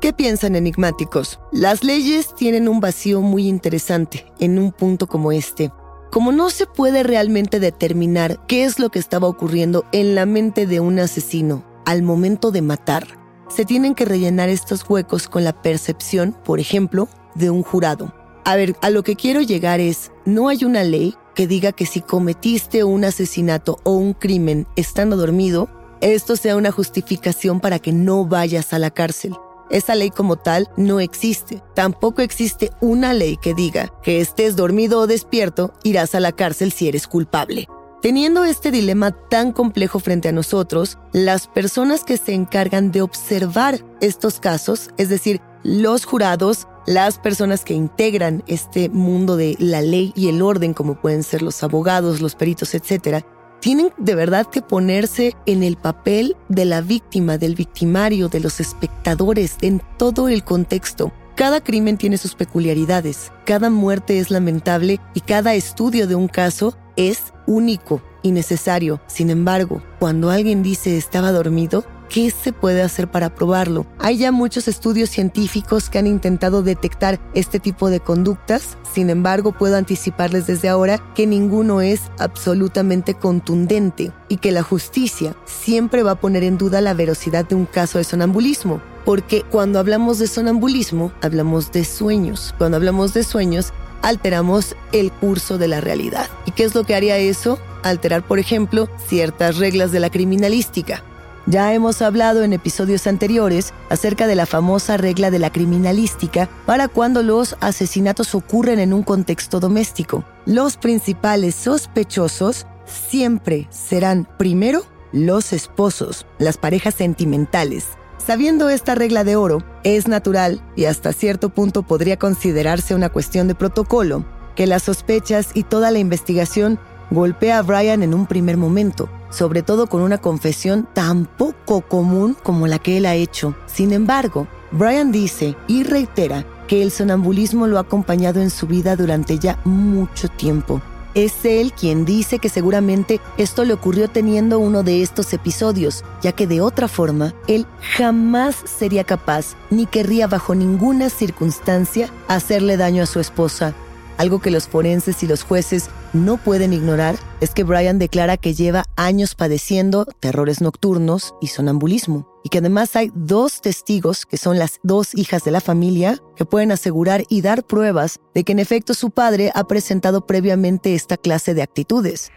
¿Qué 0.00 0.12
piensan 0.12 0.54
enigmáticos? 0.54 1.40
Las 1.50 1.82
leyes 1.82 2.32
tienen 2.36 2.68
un 2.68 2.78
vacío 2.78 3.20
muy 3.20 3.48
interesante 3.48 4.26
en 4.38 4.60
un 4.60 4.70
punto 4.70 5.08
como 5.08 5.32
este. 5.32 5.72
Como 6.12 6.30
no 6.30 6.50
se 6.50 6.66
puede 6.66 7.02
realmente 7.02 7.58
determinar 7.58 8.38
qué 8.46 8.62
es 8.62 8.78
lo 8.78 8.90
que 8.90 9.00
estaba 9.00 9.26
ocurriendo 9.26 9.86
en 9.90 10.14
la 10.14 10.24
mente 10.24 10.68
de 10.68 10.78
un 10.78 11.00
asesino 11.00 11.64
al 11.84 12.02
momento 12.02 12.52
de 12.52 12.62
matar, 12.62 13.08
se 13.48 13.64
tienen 13.64 13.96
que 13.96 14.04
rellenar 14.04 14.48
estos 14.48 14.88
huecos 14.88 15.26
con 15.26 15.42
la 15.42 15.62
percepción, 15.62 16.36
por 16.44 16.60
ejemplo, 16.60 17.08
de 17.34 17.50
un 17.50 17.64
jurado. 17.64 18.14
A 18.44 18.54
ver, 18.54 18.76
a 18.82 18.90
lo 18.90 19.02
que 19.02 19.16
quiero 19.16 19.40
llegar 19.40 19.80
es, 19.80 20.12
no 20.24 20.48
hay 20.48 20.64
una 20.64 20.84
ley 20.84 21.16
que 21.34 21.48
diga 21.48 21.72
que 21.72 21.86
si 21.86 22.02
cometiste 22.02 22.84
un 22.84 23.04
asesinato 23.04 23.80
o 23.82 23.94
un 23.94 24.12
crimen 24.12 24.68
estando 24.76 25.16
dormido, 25.16 25.68
esto 26.00 26.36
sea 26.36 26.54
una 26.54 26.70
justificación 26.70 27.58
para 27.58 27.80
que 27.80 27.92
no 27.92 28.26
vayas 28.26 28.72
a 28.72 28.78
la 28.78 28.90
cárcel. 28.90 29.34
Esa 29.70 29.94
ley 29.94 30.10
como 30.10 30.36
tal 30.36 30.68
no 30.76 31.00
existe. 31.00 31.62
Tampoco 31.74 32.22
existe 32.22 32.70
una 32.80 33.12
ley 33.12 33.36
que 33.36 33.54
diga 33.54 33.92
que 34.02 34.20
estés 34.20 34.56
dormido 34.56 35.00
o 35.00 35.06
despierto, 35.06 35.72
irás 35.84 36.14
a 36.14 36.20
la 36.20 36.32
cárcel 36.32 36.72
si 36.72 36.88
eres 36.88 37.06
culpable. 37.06 37.68
Teniendo 38.00 38.44
este 38.44 38.70
dilema 38.70 39.10
tan 39.10 39.52
complejo 39.52 39.98
frente 39.98 40.28
a 40.28 40.32
nosotros, 40.32 40.98
las 41.12 41.48
personas 41.48 42.04
que 42.04 42.16
se 42.16 42.32
encargan 42.32 42.92
de 42.92 43.02
observar 43.02 43.84
estos 44.00 44.38
casos, 44.38 44.90
es 44.98 45.08
decir, 45.08 45.40
los 45.64 46.04
jurados, 46.04 46.68
las 46.86 47.18
personas 47.18 47.64
que 47.64 47.74
integran 47.74 48.44
este 48.46 48.88
mundo 48.88 49.36
de 49.36 49.56
la 49.58 49.82
ley 49.82 50.12
y 50.14 50.28
el 50.28 50.42
orden, 50.42 50.74
como 50.74 51.00
pueden 51.00 51.24
ser 51.24 51.42
los 51.42 51.62
abogados, 51.64 52.20
los 52.20 52.36
peritos, 52.36 52.72
etc., 52.74 53.24
tienen 53.60 53.90
de 53.98 54.14
verdad 54.14 54.46
que 54.46 54.62
ponerse 54.62 55.34
en 55.46 55.62
el 55.62 55.76
papel 55.76 56.36
de 56.48 56.64
la 56.64 56.80
víctima, 56.80 57.38
del 57.38 57.54
victimario, 57.54 58.28
de 58.28 58.40
los 58.40 58.60
espectadores, 58.60 59.56
en 59.62 59.82
todo 59.98 60.28
el 60.28 60.44
contexto. 60.44 61.12
Cada 61.34 61.60
crimen 61.60 61.98
tiene 61.98 62.18
sus 62.18 62.34
peculiaridades, 62.34 63.30
cada 63.44 63.70
muerte 63.70 64.18
es 64.18 64.30
lamentable 64.30 65.00
y 65.14 65.20
cada 65.20 65.54
estudio 65.54 66.08
de 66.08 66.16
un 66.16 66.26
caso 66.26 66.76
es 66.96 67.32
único 67.46 68.02
y 68.22 68.32
necesario. 68.32 69.00
Sin 69.06 69.30
embargo, 69.30 69.82
cuando 70.00 70.30
alguien 70.30 70.62
dice 70.62 70.96
estaba 70.96 71.30
dormido, 71.30 71.84
¿Qué 72.08 72.30
se 72.30 72.54
puede 72.54 72.80
hacer 72.80 73.10
para 73.10 73.34
probarlo? 73.34 73.86
Hay 73.98 74.16
ya 74.16 74.32
muchos 74.32 74.66
estudios 74.66 75.10
científicos 75.10 75.90
que 75.90 75.98
han 75.98 76.06
intentado 76.06 76.62
detectar 76.62 77.20
este 77.34 77.60
tipo 77.60 77.90
de 77.90 78.00
conductas, 78.00 78.78
sin 78.94 79.10
embargo 79.10 79.52
puedo 79.52 79.76
anticiparles 79.76 80.46
desde 80.46 80.70
ahora 80.70 80.98
que 81.14 81.26
ninguno 81.26 81.82
es 81.82 82.00
absolutamente 82.18 83.12
contundente 83.12 84.10
y 84.28 84.38
que 84.38 84.52
la 84.52 84.62
justicia 84.62 85.36
siempre 85.44 86.02
va 86.02 86.12
a 86.12 86.20
poner 86.20 86.44
en 86.44 86.56
duda 86.56 86.80
la 86.80 86.94
veracidad 86.94 87.46
de 87.46 87.56
un 87.56 87.66
caso 87.66 87.98
de 87.98 88.04
sonambulismo. 88.04 88.80
Porque 89.04 89.42
cuando 89.42 89.78
hablamos 89.78 90.18
de 90.18 90.28
sonambulismo, 90.28 91.12
hablamos 91.20 91.72
de 91.72 91.84
sueños. 91.84 92.54
Cuando 92.56 92.78
hablamos 92.78 93.12
de 93.12 93.22
sueños, 93.22 93.72
alteramos 94.00 94.76
el 94.92 95.12
curso 95.12 95.58
de 95.58 95.68
la 95.68 95.80
realidad. 95.82 96.28
¿Y 96.46 96.52
qué 96.52 96.64
es 96.64 96.74
lo 96.74 96.84
que 96.84 96.94
haría 96.94 97.18
eso? 97.18 97.58
Alterar, 97.82 98.26
por 98.26 98.38
ejemplo, 98.38 98.88
ciertas 99.06 99.58
reglas 99.58 99.92
de 99.92 100.00
la 100.00 100.10
criminalística. 100.10 101.02
Ya 101.50 101.72
hemos 101.72 102.02
hablado 102.02 102.42
en 102.42 102.52
episodios 102.52 103.06
anteriores 103.06 103.72
acerca 103.88 104.26
de 104.26 104.34
la 104.34 104.44
famosa 104.44 104.98
regla 104.98 105.30
de 105.30 105.38
la 105.38 105.50
criminalística 105.50 106.46
para 106.66 106.88
cuando 106.88 107.22
los 107.22 107.56
asesinatos 107.60 108.34
ocurren 108.34 108.78
en 108.78 108.92
un 108.92 109.02
contexto 109.02 109.58
doméstico. 109.58 110.24
Los 110.44 110.76
principales 110.76 111.54
sospechosos 111.54 112.66
siempre 112.84 113.66
serán 113.70 114.28
primero 114.36 114.82
los 115.10 115.54
esposos, 115.54 116.26
las 116.38 116.58
parejas 116.58 116.96
sentimentales. 116.96 117.86
Sabiendo 118.18 118.68
esta 118.68 118.94
regla 118.94 119.24
de 119.24 119.36
oro, 119.36 119.64
es 119.84 120.06
natural 120.06 120.60
y 120.76 120.84
hasta 120.84 121.14
cierto 121.14 121.48
punto 121.48 121.82
podría 121.82 122.18
considerarse 122.18 122.94
una 122.94 123.08
cuestión 123.08 123.48
de 123.48 123.54
protocolo 123.54 124.26
que 124.54 124.66
las 124.66 124.82
sospechas 124.82 125.52
y 125.54 125.62
toda 125.62 125.90
la 125.90 125.98
investigación 125.98 126.78
golpea 127.10 127.58
a 127.58 127.62
Brian 127.62 128.02
en 128.02 128.14
un 128.14 128.26
primer 128.26 128.56
momento, 128.56 129.08
sobre 129.30 129.62
todo 129.62 129.86
con 129.86 130.02
una 130.02 130.18
confesión 130.18 130.88
tan 130.92 131.24
poco 131.26 131.82
común 131.82 132.36
como 132.42 132.66
la 132.66 132.78
que 132.78 132.96
él 132.96 133.06
ha 133.06 133.14
hecho. 133.14 133.54
Sin 133.66 133.92
embargo, 133.92 134.46
Brian 134.72 135.12
dice 135.12 135.56
y 135.66 135.82
reitera 135.82 136.44
que 136.66 136.82
el 136.82 136.90
sonambulismo 136.90 137.66
lo 137.66 137.78
ha 137.78 137.82
acompañado 137.82 138.40
en 138.40 138.50
su 138.50 138.66
vida 138.66 138.96
durante 138.96 139.38
ya 139.38 139.58
mucho 139.64 140.28
tiempo 140.28 140.82
es 141.24 141.44
él 141.44 141.72
quien 141.72 142.04
dice 142.04 142.38
que 142.38 142.48
seguramente 142.48 143.20
esto 143.36 143.64
le 143.64 143.72
ocurrió 143.72 144.08
teniendo 144.08 144.58
uno 144.58 144.82
de 144.82 145.02
estos 145.02 145.32
episodios, 145.32 146.04
ya 146.22 146.32
que 146.32 146.46
de 146.46 146.60
otra 146.60 146.88
forma, 146.88 147.34
él 147.46 147.66
jamás 147.96 148.56
sería 148.64 149.04
capaz 149.04 149.56
ni 149.70 149.86
querría 149.86 150.26
bajo 150.26 150.54
ninguna 150.54 151.10
circunstancia 151.10 152.08
hacerle 152.28 152.76
daño 152.76 153.02
a 153.02 153.06
su 153.06 153.20
esposa. 153.20 153.74
Algo 154.18 154.40
que 154.40 154.50
los 154.50 154.66
forenses 154.66 155.22
y 155.22 155.28
los 155.28 155.44
jueces 155.44 155.90
no 156.12 156.38
pueden 156.38 156.72
ignorar 156.72 157.14
es 157.40 157.50
que 157.50 157.62
Brian 157.62 158.00
declara 158.00 158.36
que 158.36 158.52
lleva 158.52 158.84
años 158.96 159.36
padeciendo 159.36 160.06
terrores 160.18 160.60
nocturnos 160.60 161.36
y 161.40 161.46
sonambulismo, 161.46 162.28
y 162.42 162.48
que 162.48 162.58
además 162.58 162.96
hay 162.96 163.12
dos 163.14 163.60
testigos, 163.60 164.26
que 164.26 164.36
son 164.36 164.58
las 164.58 164.80
dos 164.82 165.14
hijas 165.14 165.44
de 165.44 165.52
la 165.52 165.60
familia, 165.60 166.20
que 166.34 166.44
pueden 166.44 166.72
asegurar 166.72 167.22
y 167.28 167.42
dar 167.42 167.64
pruebas 167.64 168.18
de 168.34 168.42
que 168.42 168.50
en 168.50 168.58
efecto 168.58 168.92
su 168.92 169.10
padre 169.10 169.52
ha 169.54 169.68
presentado 169.68 170.26
previamente 170.26 170.96
esta 170.96 171.16
clase 171.16 171.54
de 171.54 171.62
actitudes. 171.62 172.32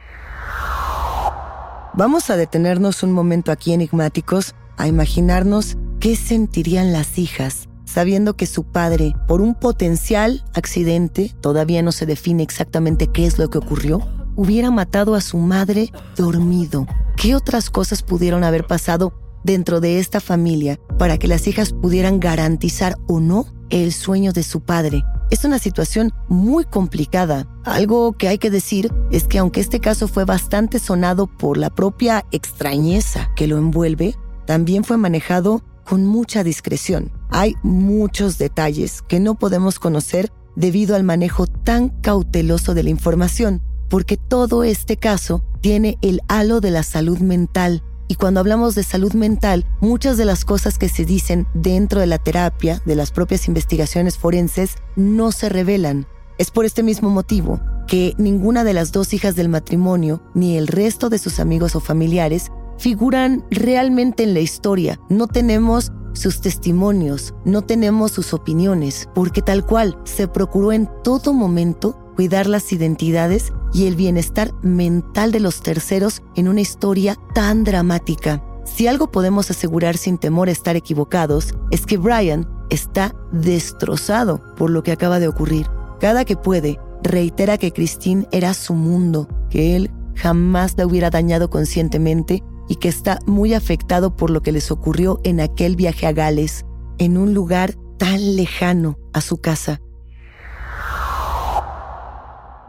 Vamos 1.95 2.29
a 2.29 2.37
detenernos 2.37 3.01
un 3.01 3.11
momento 3.11 3.51
aquí 3.51 3.73
enigmáticos 3.73 4.53
a 4.77 4.87
imaginarnos 4.87 5.77
qué 5.99 6.15
sentirían 6.15 6.93
las 6.93 7.17
hijas 7.17 7.70
sabiendo 7.85 8.35
que 8.35 8.45
su 8.45 8.63
padre, 8.63 9.13
por 9.27 9.41
un 9.41 9.55
potencial 9.55 10.43
accidente, 10.53 11.33
todavía 11.41 11.81
no 11.81 11.91
se 11.91 12.05
define 12.05 12.43
exactamente 12.43 13.07
qué 13.07 13.25
es 13.25 13.37
lo 13.37 13.49
que 13.49 13.57
ocurrió, 13.57 14.01
hubiera 14.35 14.71
matado 14.71 15.15
a 15.15 15.21
su 15.21 15.37
madre 15.37 15.91
dormido. 16.15 16.87
¿Qué 17.17 17.35
otras 17.35 17.69
cosas 17.69 18.01
pudieron 18.01 18.43
haber 18.43 18.65
pasado 18.65 19.13
dentro 19.43 19.79
de 19.79 19.99
esta 19.99 20.19
familia 20.19 20.79
para 20.97 21.17
que 21.17 21.27
las 21.27 21.47
hijas 21.47 21.73
pudieran 21.73 22.19
garantizar 22.19 22.97
o 23.07 23.19
no 23.19 23.45
el 23.69 23.93
sueño 23.93 24.33
de 24.33 24.43
su 24.43 24.61
padre? 24.61 25.03
Es 25.29 25.45
una 25.45 25.59
situación 25.59 26.11
muy 26.27 26.65
complicada. 26.65 27.47
Algo 27.63 28.13
que 28.13 28.27
hay 28.27 28.37
que 28.37 28.49
decir 28.49 28.91
es 29.11 29.25
que 29.25 29.37
aunque 29.37 29.61
este 29.61 29.79
caso 29.79 30.07
fue 30.07 30.25
bastante 30.25 30.79
sonado 30.79 31.27
por 31.27 31.57
la 31.57 31.69
propia 31.69 32.25
extrañeza 32.31 33.29
que 33.35 33.47
lo 33.47 33.57
envuelve, 33.57 34.15
también 34.45 34.83
fue 34.83 34.97
manejado 34.97 35.63
con 35.85 36.05
mucha 36.05 36.43
discreción. 36.43 37.11
Hay 37.31 37.55
muchos 37.63 38.37
detalles 38.37 39.01
que 39.01 39.21
no 39.21 39.35
podemos 39.35 39.79
conocer 39.79 40.33
debido 40.57 40.97
al 40.97 41.03
manejo 41.03 41.47
tan 41.47 41.87
cauteloso 41.87 42.73
de 42.73 42.83
la 42.83 42.89
información, 42.89 43.61
porque 43.89 44.17
todo 44.17 44.65
este 44.65 44.97
caso 44.97 45.41
tiene 45.61 45.97
el 46.01 46.21
halo 46.27 46.59
de 46.59 46.71
la 46.71 46.83
salud 46.83 47.19
mental. 47.19 47.83
Y 48.09 48.15
cuando 48.15 48.41
hablamos 48.41 48.75
de 48.75 48.83
salud 48.83 49.13
mental, 49.13 49.65
muchas 49.79 50.17
de 50.17 50.25
las 50.25 50.43
cosas 50.43 50.77
que 50.77 50.89
se 50.89 51.05
dicen 51.05 51.47
dentro 51.53 52.01
de 52.01 52.07
la 52.07 52.17
terapia, 52.17 52.81
de 52.85 52.97
las 52.97 53.11
propias 53.11 53.47
investigaciones 53.47 54.17
forenses, 54.17 54.75
no 54.97 55.31
se 55.31 55.47
revelan. 55.47 56.07
Es 56.37 56.51
por 56.51 56.65
este 56.65 56.83
mismo 56.83 57.09
motivo 57.09 57.61
que 57.87 58.13
ninguna 58.17 58.65
de 58.65 58.73
las 58.73 58.91
dos 58.91 59.13
hijas 59.13 59.37
del 59.37 59.47
matrimonio, 59.47 60.21
ni 60.33 60.57
el 60.57 60.67
resto 60.67 61.09
de 61.09 61.17
sus 61.17 61.39
amigos 61.39 61.77
o 61.77 61.79
familiares, 61.79 62.51
figuran 62.77 63.45
realmente 63.51 64.23
en 64.23 64.33
la 64.33 64.41
historia. 64.41 64.99
No 65.07 65.27
tenemos 65.27 65.93
sus 66.13 66.41
testimonios, 66.41 67.33
no 67.45 67.61
tenemos 67.61 68.11
sus 68.11 68.33
opiniones, 68.33 69.09
porque 69.13 69.41
tal 69.41 69.65
cual 69.65 69.97
se 70.03 70.27
procuró 70.27 70.71
en 70.71 70.89
todo 71.03 71.33
momento 71.33 71.97
cuidar 72.15 72.47
las 72.47 72.71
identidades 72.71 73.53
y 73.73 73.87
el 73.87 73.95
bienestar 73.95 74.53
mental 74.61 75.31
de 75.31 75.39
los 75.39 75.61
terceros 75.61 76.21
en 76.35 76.47
una 76.47 76.61
historia 76.61 77.17
tan 77.33 77.63
dramática. 77.63 78.43
Si 78.63 78.87
algo 78.87 79.11
podemos 79.11 79.49
asegurar 79.49 79.97
sin 79.97 80.17
temor 80.17 80.47
a 80.47 80.51
estar 80.51 80.75
equivocados, 80.75 81.55
es 81.71 81.85
que 81.85 81.97
Brian 81.97 82.47
está 82.69 83.15
destrozado 83.31 84.41
por 84.55 84.69
lo 84.69 84.83
que 84.83 84.91
acaba 84.91 85.19
de 85.19 85.27
ocurrir. 85.27 85.67
Cada 85.99 86.25
que 86.25 86.35
puede, 86.35 86.79
reitera 87.03 87.57
que 87.57 87.73
Christine 87.73 88.27
era 88.31 88.53
su 88.53 88.73
mundo, 88.73 89.27
que 89.49 89.75
él 89.75 89.91
jamás 90.15 90.75
la 90.77 90.85
hubiera 90.85 91.09
dañado 91.09 91.49
conscientemente 91.49 92.43
y 92.71 92.77
que 92.77 92.87
está 92.87 93.19
muy 93.25 93.53
afectado 93.53 94.15
por 94.15 94.29
lo 94.29 94.41
que 94.41 94.53
les 94.53 94.71
ocurrió 94.71 95.19
en 95.25 95.41
aquel 95.41 95.75
viaje 95.75 96.07
a 96.07 96.13
Gales, 96.13 96.65
en 96.99 97.17
un 97.17 97.33
lugar 97.33 97.73
tan 97.97 98.37
lejano 98.37 98.97
a 99.11 99.19
su 99.19 99.41
casa. 99.41 99.81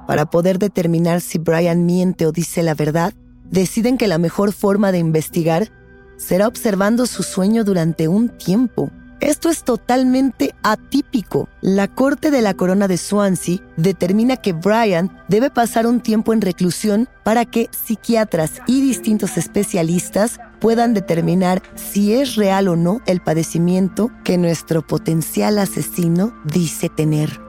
Para 0.09 0.27
poder 0.29 0.59
determinar 0.59 1.21
si 1.21 1.39
Brian 1.39 1.87
miente 1.87 2.27
o 2.27 2.33
dice 2.33 2.65
la 2.65 2.75
verdad, 2.75 3.15
deciden 3.49 3.97
que 3.97 4.09
la 4.09 4.19
mejor 4.19 4.53
forma 4.53 4.91
de 4.91 4.99
investigar 4.99 5.69
será 6.17 6.49
observando 6.49 7.07
su 7.07 7.23
sueño 7.23 7.63
durante 7.63 8.09
un 8.09 8.29
tiempo 8.29 8.91
esto 9.23 9.51
es 9.51 9.63
totalmente 9.63 10.53
atípico. 10.65 11.49
La 11.61 11.87
Corte 11.87 12.33
de 12.33 12.43
la 12.43 12.55
Corona 12.55 12.89
de 12.89 12.99
Swansea 12.99 13.59
determina 13.77 14.37
que 14.37 14.53
Brian 14.53 15.17
debe 15.29 15.49
pasar 15.49 15.87
un 15.87 16.01
tiempo 16.01 16.33
en 16.33 16.41
reclusión 16.41 17.09
para 17.23 17.45
que 17.45 17.71
psiquiatras 17.71 18.61
y 18.67 18.81
distintos 18.81 19.39
especialistas 19.39 20.41
puedan 20.61 20.93
determinar 20.93 21.63
si 21.77 22.15
es 22.15 22.35
real 22.35 22.67
o 22.67 22.75
no 22.75 23.01
el 23.07 23.21
padecimiento 23.21 24.11
que 24.25 24.39
nuestro 24.39 24.85
potencial 24.85 25.59
asesino 25.59 26.35
dice 26.45 26.89
tener. 26.89 27.41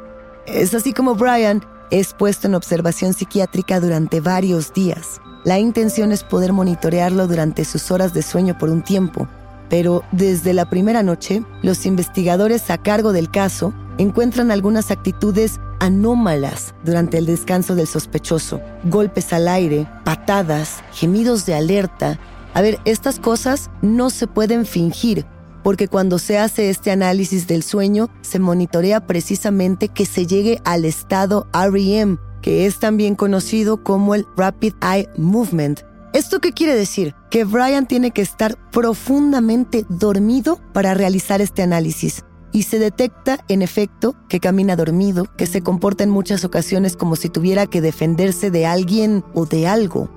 Es 0.45 0.75
así 0.75 0.93
como 0.93 1.15
Brian 1.15 1.63
es 1.89 2.13
puesto 2.13 2.47
en 2.47 2.55
observación 2.55 3.13
psiquiátrica 3.13 3.79
durante 3.79 4.19
varios 4.21 4.73
días. 4.73 5.19
La 5.43 5.57
intención 5.57 6.11
es 6.11 6.23
poder 6.23 6.53
monitorearlo 6.53 7.27
durante 7.27 7.65
sus 7.65 7.89
horas 7.89 8.13
de 8.13 8.21
sueño 8.21 8.57
por 8.59 8.69
un 8.69 8.83
tiempo 8.83 9.27
pero 9.69 10.03
desde 10.11 10.53
la 10.53 10.69
primera 10.69 11.03
noche, 11.03 11.43
los 11.61 11.85
investigadores 11.85 12.69
a 12.69 12.77
cargo 12.77 13.13
del 13.13 13.31
caso 13.31 13.73
encuentran 13.97 14.51
algunas 14.51 14.91
actitudes 14.91 15.59
anómalas 15.79 16.73
durante 16.83 17.17
el 17.17 17.25
descanso 17.25 17.75
del 17.75 17.87
sospechoso. 17.87 18.61
Golpes 18.85 19.33
al 19.33 19.47
aire, 19.47 19.87
patadas, 20.03 20.83
gemidos 20.93 21.45
de 21.45 21.55
alerta. 21.55 22.19
A 22.53 22.61
ver, 22.61 22.79
estas 22.85 23.19
cosas 23.19 23.69
no 23.81 24.09
se 24.09 24.27
pueden 24.27 24.65
fingir, 24.65 25.25
porque 25.63 25.87
cuando 25.87 26.19
se 26.19 26.37
hace 26.37 26.69
este 26.69 26.91
análisis 26.91 27.47
del 27.47 27.63
sueño, 27.63 28.09
se 28.21 28.39
monitorea 28.39 29.07
precisamente 29.07 29.87
que 29.87 30.05
se 30.05 30.25
llegue 30.25 30.61
al 30.63 30.85
estado 30.85 31.47
REM, 31.53 32.17
que 32.41 32.65
es 32.65 32.79
también 32.79 33.15
conocido 33.15 33.83
como 33.83 34.15
el 34.15 34.27
Rapid 34.35 34.73
Eye 34.81 35.09
Movement, 35.17 35.81
¿Esto 36.13 36.39
qué 36.39 36.51
quiere 36.51 36.75
decir? 36.75 37.15
Que 37.31 37.43
Brian 37.43 37.87
tiene 37.87 38.11
que 38.11 38.21
estar 38.21 38.55
profundamente 38.69 39.83
dormido 39.89 40.59
para 40.71 40.93
realizar 40.93 41.41
este 41.41 41.63
análisis. 41.63 42.23
Y 42.51 42.63
se 42.63 42.77
detecta, 42.77 43.43
en 43.47 43.63
efecto, 43.63 44.15
que 44.29 44.39
camina 44.39 44.75
dormido, 44.75 45.25
que 45.37 45.47
se 45.47 45.61
comporta 45.61 46.03
en 46.03 46.11
muchas 46.11 46.45
ocasiones 46.45 46.95
como 46.95 47.15
si 47.15 47.29
tuviera 47.29 47.65
que 47.65 47.81
defenderse 47.81 48.51
de 48.51 48.67
alguien 48.67 49.23
o 49.33 49.47
de 49.47 49.65
algo. 49.65 50.07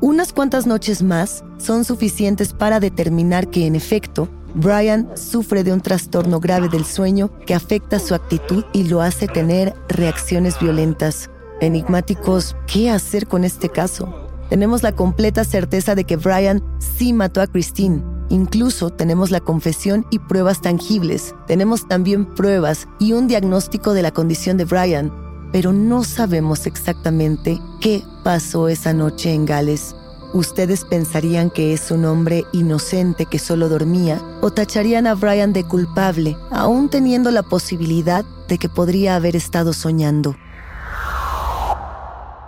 Unas 0.00 0.32
cuantas 0.32 0.66
noches 0.66 1.04
más 1.04 1.44
son 1.58 1.84
suficientes 1.84 2.52
para 2.52 2.80
determinar 2.80 3.48
que, 3.48 3.66
en 3.66 3.76
efecto, 3.76 4.28
Brian 4.56 5.08
sufre 5.14 5.62
de 5.62 5.72
un 5.72 5.80
trastorno 5.80 6.40
grave 6.40 6.68
del 6.68 6.84
sueño 6.84 7.30
que 7.46 7.54
afecta 7.54 8.00
su 8.00 8.16
actitud 8.16 8.64
y 8.72 8.82
lo 8.82 9.00
hace 9.00 9.28
tener 9.28 9.76
reacciones 9.88 10.58
violentas. 10.58 11.30
Enigmáticos, 11.60 12.56
¿qué 12.66 12.90
hacer 12.90 13.28
con 13.28 13.44
este 13.44 13.68
caso? 13.68 14.25
Tenemos 14.48 14.82
la 14.82 14.92
completa 14.92 15.44
certeza 15.44 15.94
de 15.94 16.04
que 16.04 16.16
Brian 16.16 16.62
sí 16.78 17.12
mató 17.12 17.40
a 17.40 17.46
Christine. 17.46 18.02
Incluso 18.28 18.90
tenemos 18.90 19.30
la 19.30 19.40
confesión 19.40 20.06
y 20.10 20.18
pruebas 20.18 20.60
tangibles. 20.60 21.34
Tenemos 21.46 21.88
también 21.88 22.26
pruebas 22.34 22.88
y 22.98 23.12
un 23.12 23.28
diagnóstico 23.28 23.92
de 23.92 24.02
la 24.02 24.12
condición 24.12 24.56
de 24.56 24.64
Brian, 24.64 25.12
pero 25.52 25.72
no 25.72 26.04
sabemos 26.04 26.66
exactamente 26.66 27.60
qué 27.80 28.02
pasó 28.24 28.68
esa 28.68 28.92
noche 28.92 29.32
en 29.32 29.46
Gales. 29.46 29.94
Ustedes 30.32 30.84
pensarían 30.84 31.50
que 31.50 31.72
es 31.72 31.90
un 31.90 32.04
hombre 32.04 32.44
inocente 32.52 33.26
que 33.26 33.38
solo 33.38 33.68
dormía 33.68 34.20
o 34.42 34.50
tacharían 34.50 35.06
a 35.06 35.14
Brian 35.14 35.52
de 35.52 35.64
culpable, 35.64 36.36
aún 36.50 36.88
teniendo 36.88 37.30
la 37.30 37.42
posibilidad 37.42 38.24
de 38.48 38.58
que 38.58 38.68
podría 38.68 39.16
haber 39.16 39.34
estado 39.34 39.72
soñando. 39.72 40.36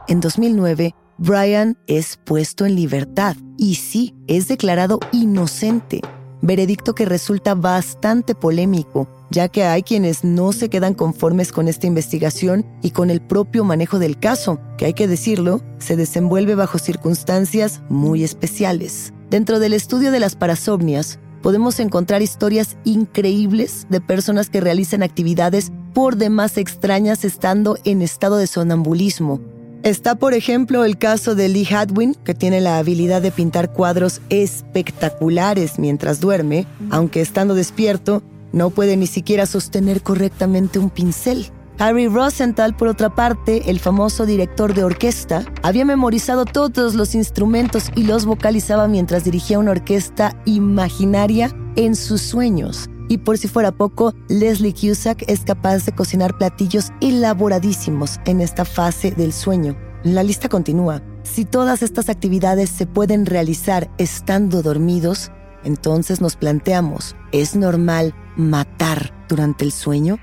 En 0.08 0.20
2009, 0.20 0.94
Brian 1.20 1.76
es 1.88 2.16
puesto 2.16 2.64
en 2.64 2.76
libertad 2.76 3.37
y 3.57 3.74
sí, 3.74 4.14
es 4.28 4.46
declarado 4.46 5.00
inocente. 5.11 6.00
Veredicto 6.42 6.94
que 6.94 7.07
resulta 7.07 7.57
bastante 7.57 8.37
polémico, 8.37 9.09
ya 9.28 9.48
que 9.48 9.64
hay 9.64 9.83
quienes 9.83 10.22
no 10.22 10.52
se 10.52 10.68
quedan 10.68 10.94
conformes 10.94 11.50
con 11.50 11.66
esta 11.66 11.88
investigación 11.88 12.64
y 12.83 12.92
con 12.92 13.11
el 13.11 13.20
propio 13.20 13.64
manejo 13.64 13.98
del 13.98 14.20
caso, 14.20 14.61
que 14.76 14.85
hay 14.85 14.94
que 14.94 15.09
decirlo, 15.09 15.61
se 15.78 15.96
desenvuelve 15.96 16.54
bajo 16.54 16.78
circunstancias 16.78 17.83
muy 17.88 18.22
especiales. 18.22 19.12
Dentro 19.28 19.59
del 19.59 19.72
estudio 19.72 20.12
de 20.12 20.20
las 20.20 20.37
parasomnias, 20.37 21.18
podemos 21.42 21.81
encontrar 21.81 22.22
historias 22.22 22.76
increíbles 22.85 23.88
de 23.90 24.00
personas 24.00 24.50
que 24.50 24.61
realizan 24.61 25.02
actividades 25.02 25.72
por 25.94 26.14
demás 26.14 26.59
extrañas 26.59 27.24
estando 27.24 27.76
en 27.83 28.02
estado 28.02 28.37
de 28.37 28.46
sonambulismo. 28.46 29.40
Está, 29.82 30.16
por 30.16 30.34
ejemplo, 30.34 30.84
el 30.84 30.98
caso 30.98 31.34
de 31.34 31.48
Lee 31.48 31.66
Hadwin, 31.70 32.14
que 32.24 32.34
tiene 32.34 32.60
la 32.60 32.78
habilidad 32.78 33.22
de 33.22 33.30
pintar 33.30 33.72
cuadros 33.72 34.20
espectaculares 34.28 35.78
mientras 35.78 36.20
duerme, 36.20 36.66
aunque 36.90 37.20
estando 37.20 37.54
despierto, 37.54 38.22
no 38.52 38.70
puede 38.70 38.96
ni 38.96 39.06
siquiera 39.06 39.46
sostener 39.46 40.02
correctamente 40.02 40.78
un 40.78 40.90
pincel. 40.90 41.46
Harry 41.78 42.08
Rosenthal, 42.08 42.74
por 42.74 42.88
otra 42.88 43.14
parte, 43.14 43.70
el 43.70 43.78
famoso 43.78 44.26
director 44.26 44.74
de 44.74 44.82
orquesta, 44.82 45.44
había 45.62 45.84
memorizado 45.84 46.44
todos 46.44 46.94
los 46.94 47.14
instrumentos 47.14 47.90
y 47.94 48.02
los 48.02 48.26
vocalizaba 48.26 48.88
mientras 48.88 49.22
dirigía 49.22 49.60
una 49.60 49.70
orquesta 49.70 50.36
imaginaria 50.44 51.54
en 51.76 51.94
sus 51.94 52.20
sueños. 52.20 52.90
Y 53.08 53.18
por 53.18 53.38
si 53.38 53.48
fuera 53.48 53.72
poco, 53.72 54.14
Leslie 54.28 54.74
Cusack 54.74 55.24
es 55.28 55.40
capaz 55.40 55.86
de 55.86 55.92
cocinar 55.92 56.36
platillos 56.36 56.92
elaboradísimos 57.00 58.20
en 58.26 58.40
esta 58.40 58.64
fase 58.66 59.12
del 59.12 59.32
sueño. 59.32 59.76
La 60.04 60.22
lista 60.22 60.48
continúa. 60.48 61.02
Si 61.22 61.44
todas 61.44 61.82
estas 61.82 62.08
actividades 62.08 62.68
se 62.70 62.86
pueden 62.86 63.26
realizar 63.26 63.90
estando 63.98 64.62
dormidos, 64.62 65.32
entonces 65.64 66.20
nos 66.20 66.36
planteamos, 66.36 67.16
¿es 67.32 67.56
normal 67.56 68.14
matar 68.36 69.12
durante 69.28 69.64
el 69.64 69.72
sueño? 69.72 70.18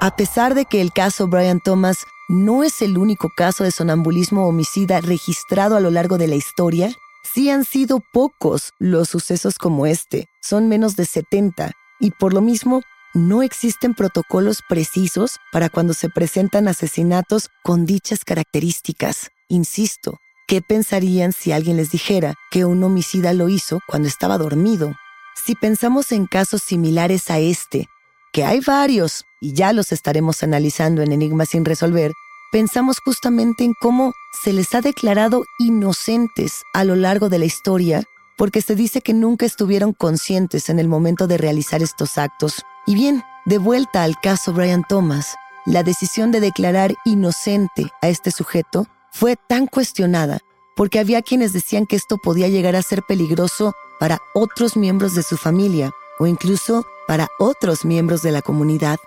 A 0.00 0.14
pesar 0.16 0.54
de 0.54 0.64
que 0.64 0.80
el 0.80 0.92
caso 0.92 1.28
Brian 1.28 1.60
Thomas 1.60 2.06
no 2.28 2.64
es 2.64 2.82
el 2.82 2.98
único 2.98 3.30
caso 3.36 3.64
de 3.64 3.70
sonambulismo 3.70 4.46
homicida 4.46 5.00
registrado 5.00 5.76
a 5.76 5.80
lo 5.80 5.90
largo 5.90 6.18
de 6.18 6.28
la 6.28 6.34
historia, 6.34 6.90
sí 7.32 7.50
han 7.50 7.64
sido 7.64 8.00
pocos 8.12 8.72
los 8.78 9.08
sucesos 9.08 9.58
como 9.58 9.86
este, 9.86 10.28
son 10.40 10.68
menos 10.68 10.96
de 10.96 11.04
70, 11.04 11.72
y 12.00 12.10
por 12.12 12.32
lo 12.32 12.40
mismo 12.40 12.82
no 13.14 13.42
existen 13.42 13.94
protocolos 13.94 14.60
precisos 14.68 15.38
para 15.50 15.70
cuando 15.70 15.94
se 15.94 16.10
presentan 16.10 16.68
asesinatos 16.68 17.48
con 17.62 17.86
dichas 17.86 18.24
características. 18.24 19.30
Insisto, 19.48 20.18
¿qué 20.46 20.60
pensarían 20.60 21.32
si 21.32 21.52
alguien 21.52 21.78
les 21.78 21.90
dijera 21.90 22.34
que 22.50 22.64
un 22.64 22.82
homicida 22.84 23.32
lo 23.32 23.48
hizo 23.48 23.80
cuando 23.86 24.08
estaba 24.08 24.36
dormido? 24.36 24.94
Si 25.34 25.54
pensamos 25.54 26.12
en 26.12 26.26
casos 26.26 26.62
similares 26.62 27.30
a 27.30 27.38
este, 27.38 27.88
que 28.32 28.44
hay 28.44 28.60
varios 28.60 29.24
y 29.40 29.54
ya 29.54 29.72
los 29.72 29.92
estaremos 29.92 30.42
analizando 30.42 31.00
en 31.00 31.12
Enigmas 31.12 31.48
sin 31.48 31.64
resolver, 31.64 32.12
pensamos 32.52 33.00
justamente 33.00 33.64
en 33.64 33.74
cómo 33.80 34.12
se 34.42 34.52
les 34.52 34.74
ha 34.74 34.80
declarado 34.80 35.44
inocentes 35.58 36.62
a 36.72 36.84
lo 36.84 36.96
largo 36.96 37.28
de 37.28 37.38
la 37.38 37.44
historia 37.44 38.04
porque 38.36 38.60
se 38.60 38.74
dice 38.74 39.00
que 39.00 39.14
nunca 39.14 39.46
estuvieron 39.46 39.92
conscientes 39.92 40.68
en 40.68 40.78
el 40.78 40.88
momento 40.88 41.26
de 41.26 41.38
realizar 41.38 41.82
estos 41.82 42.18
actos. 42.18 42.62
Y 42.86 42.94
bien, 42.94 43.24
de 43.46 43.58
vuelta 43.58 44.02
al 44.02 44.16
caso 44.20 44.52
Brian 44.52 44.84
Thomas, 44.88 45.34
la 45.64 45.82
decisión 45.82 46.30
de 46.32 46.40
declarar 46.40 46.94
inocente 47.04 47.90
a 48.02 48.08
este 48.08 48.30
sujeto 48.30 48.86
fue 49.10 49.36
tan 49.36 49.66
cuestionada 49.66 50.40
porque 50.76 50.98
había 50.98 51.22
quienes 51.22 51.52
decían 51.54 51.86
que 51.86 51.96
esto 51.96 52.18
podía 52.18 52.48
llegar 52.48 52.76
a 52.76 52.82
ser 52.82 53.02
peligroso 53.02 53.74
para 53.98 54.18
otros 54.34 54.76
miembros 54.76 55.14
de 55.14 55.22
su 55.22 55.38
familia 55.38 55.90
o 56.18 56.26
incluso 56.26 56.86
para 57.08 57.28
otros 57.38 57.84
miembros 57.84 58.22
de 58.22 58.32
la 58.32 58.42
comunidad. 58.42 58.98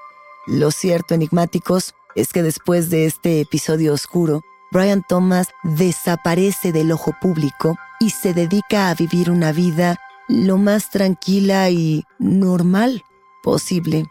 Lo 0.47 0.71
cierto, 0.71 1.13
enigmáticos, 1.13 1.93
es 2.15 2.34
que 2.34 2.43
después 2.43 2.89
de 2.89 3.06
este 3.06 3.41
episodio 3.41 3.93
oscuro, 3.93 4.41
Brian 4.72 5.04
Thomas 5.08 5.50
desaparece 5.63 6.72
del 6.72 6.91
ojo 6.91 7.15
público 7.19 7.78
y 8.00 8.12
se 8.12 8.34
dedica 8.34 8.89
a 8.89 8.95
vivir 8.95 9.32
una 9.32 9.52
vida 9.52 9.98
lo 10.28 10.58
más 10.58 10.89
tranquila 10.91 11.69
y 11.69 12.04
normal 12.19 13.04
posible. 13.41 14.06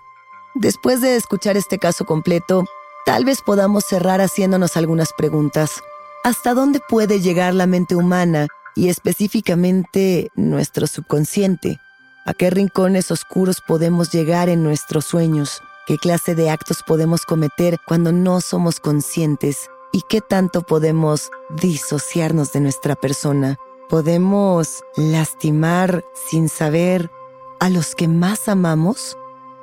Después 0.54 1.00
de 1.00 1.16
escuchar 1.16 1.56
este 1.56 1.78
caso 1.78 2.04
completo, 2.04 2.64
tal 3.06 3.24
vez 3.24 3.40
podamos 3.40 3.84
cerrar 3.84 4.20
haciéndonos 4.20 4.76
algunas 4.76 5.12
preguntas. 5.12 5.80
¿Hasta 6.24 6.54
dónde 6.54 6.80
puede 6.88 7.20
llegar 7.20 7.54
la 7.54 7.66
mente 7.66 7.94
humana 7.94 8.48
y 8.74 8.88
específicamente 8.88 10.30
nuestro 10.34 10.86
subconsciente? 10.86 11.78
¿A 12.26 12.34
qué 12.34 12.50
rincones 12.50 13.10
oscuros 13.10 13.60
podemos 13.60 14.10
llegar 14.10 14.48
en 14.48 14.64
nuestros 14.64 15.04
sueños? 15.04 15.62
¿Qué 15.88 15.96
clase 15.96 16.34
de 16.34 16.50
actos 16.50 16.82
podemos 16.82 17.24
cometer 17.24 17.78
cuando 17.86 18.12
no 18.12 18.42
somos 18.42 18.78
conscientes? 18.78 19.70
¿Y 19.90 20.02
qué 20.06 20.20
tanto 20.20 20.60
podemos 20.60 21.30
disociarnos 21.48 22.52
de 22.52 22.60
nuestra 22.60 22.94
persona? 22.94 23.56
¿Podemos 23.88 24.84
lastimar 24.96 26.04
sin 26.12 26.50
saber 26.50 27.10
a 27.58 27.70
los 27.70 27.94
que 27.94 28.06
más 28.06 28.50
amamos? 28.50 29.16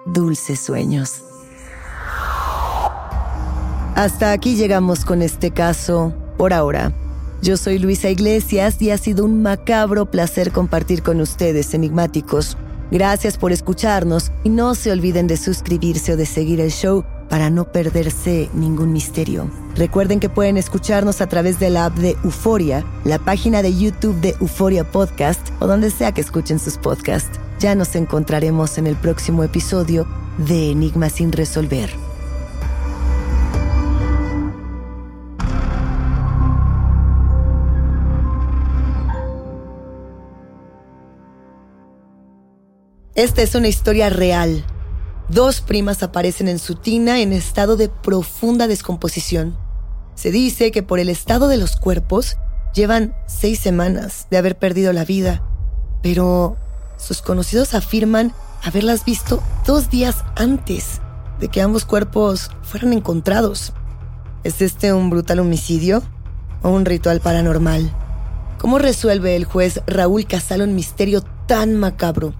Dulces 0.07 0.59
sueños. 0.59 1.21
Hasta 3.93 4.31
aquí 4.31 4.55
llegamos 4.55 5.05
con 5.05 5.21
este 5.21 5.51
caso 5.51 6.11
por 6.39 6.53
ahora. 6.53 6.91
Yo 7.43 7.55
soy 7.55 7.77
Luisa 7.77 8.09
Iglesias 8.09 8.81
y 8.81 8.89
ha 8.89 8.97
sido 8.97 9.25
un 9.25 9.43
macabro 9.43 10.09
placer 10.09 10.51
compartir 10.51 11.03
con 11.03 11.21
ustedes, 11.21 11.75
enigmáticos. 11.75 12.57
Gracias 12.91 13.37
por 13.37 13.51
escucharnos 13.51 14.31
y 14.43 14.49
no 14.49 14.75
se 14.75 14.91
olviden 14.91 15.27
de 15.27 15.37
suscribirse 15.37 16.13
o 16.13 16.17
de 16.17 16.25
seguir 16.25 16.59
el 16.59 16.71
show 16.71 17.03
para 17.29 17.49
no 17.49 17.65
perderse 17.71 18.49
ningún 18.53 18.93
misterio. 18.93 19.49
Recuerden 19.75 20.19
que 20.19 20.29
pueden 20.29 20.57
escucharnos 20.57 21.21
a 21.21 21.27
través 21.27 21.59
de 21.59 21.69
la 21.69 21.85
app 21.85 21.95
de 21.95 22.15
Euforia, 22.23 22.85
la 23.03 23.19
página 23.19 23.61
de 23.61 23.75
YouTube 23.75 24.19
de 24.21 24.35
Euforia 24.39 24.89
Podcast 24.89 25.49
o 25.59 25.67
donde 25.67 25.89
sea 25.91 26.11
que 26.11 26.21
escuchen 26.21 26.59
sus 26.59 26.77
podcasts. 26.77 27.39
Ya 27.59 27.75
nos 27.75 27.95
encontraremos 27.95 28.77
en 28.77 28.87
el 28.87 28.95
próximo 28.95 29.43
episodio 29.43 30.07
de 30.37 30.71
Enigma 30.71 31.09
sin 31.09 31.31
resolver. 31.31 32.04
Esta 43.15 43.41
es 43.41 43.55
una 43.55 43.69
historia 43.69 44.09
real. 44.09 44.65
Dos 45.29 45.61
primas 45.61 46.03
aparecen 46.03 46.49
en 46.49 46.59
su 46.59 46.75
tina 46.75 47.21
en 47.21 47.31
estado 47.31 47.77
de 47.77 47.87
profunda 47.87 48.67
descomposición. 48.67 49.57
Se 50.15 50.31
dice 50.31 50.69
que 50.71 50.83
por 50.83 50.99
el 50.99 51.07
estado 51.07 51.47
de 51.47 51.55
los 51.55 51.77
cuerpos 51.77 52.35
llevan 52.73 53.15
seis 53.25 53.59
semanas 53.59 54.27
de 54.29 54.37
haber 54.37 54.57
perdido 54.57 54.91
la 54.91 55.05
vida, 55.05 55.47
pero 56.03 56.57
sus 56.97 57.21
conocidos 57.21 57.73
afirman 57.73 58.33
haberlas 58.61 59.05
visto 59.05 59.41
dos 59.65 59.89
días 59.89 60.25
antes 60.35 60.99
de 61.39 61.47
que 61.47 61.61
ambos 61.61 61.85
cuerpos 61.85 62.51
fueran 62.63 62.91
encontrados. 62.91 63.71
¿Es 64.43 64.61
este 64.61 64.91
un 64.91 65.09
brutal 65.09 65.39
homicidio 65.39 66.03
o 66.63 66.69
un 66.69 66.83
ritual 66.83 67.21
paranormal? 67.21 67.95
¿Cómo 68.59 68.77
resuelve 68.77 69.37
el 69.37 69.45
juez 69.45 69.79
Raúl 69.87 70.27
Casalo 70.27 70.65
un 70.65 70.75
misterio 70.75 71.21
tan 71.47 71.75
macabro? 71.75 72.33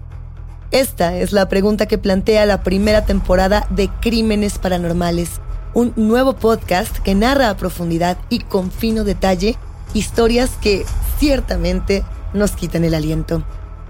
Esta 0.72 1.16
es 1.16 1.32
la 1.32 1.48
pregunta 1.48 1.86
que 1.86 1.96
plantea 1.96 2.44
la 2.44 2.64
primera 2.64 3.04
temporada 3.04 3.68
de 3.70 3.88
Crímenes 4.00 4.58
Paranormales, 4.58 5.40
un 5.74 5.92
nuevo 5.94 6.34
podcast 6.34 6.98
que 6.98 7.14
narra 7.14 7.50
a 7.50 7.56
profundidad 7.56 8.18
y 8.30 8.40
con 8.40 8.72
fino 8.72 9.04
detalle 9.04 9.56
historias 9.94 10.50
que 10.60 10.84
ciertamente 11.20 12.02
nos 12.34 12.52
quitan 12.52 12.82
el 12.82 12.94
aliento. 12.94 13.44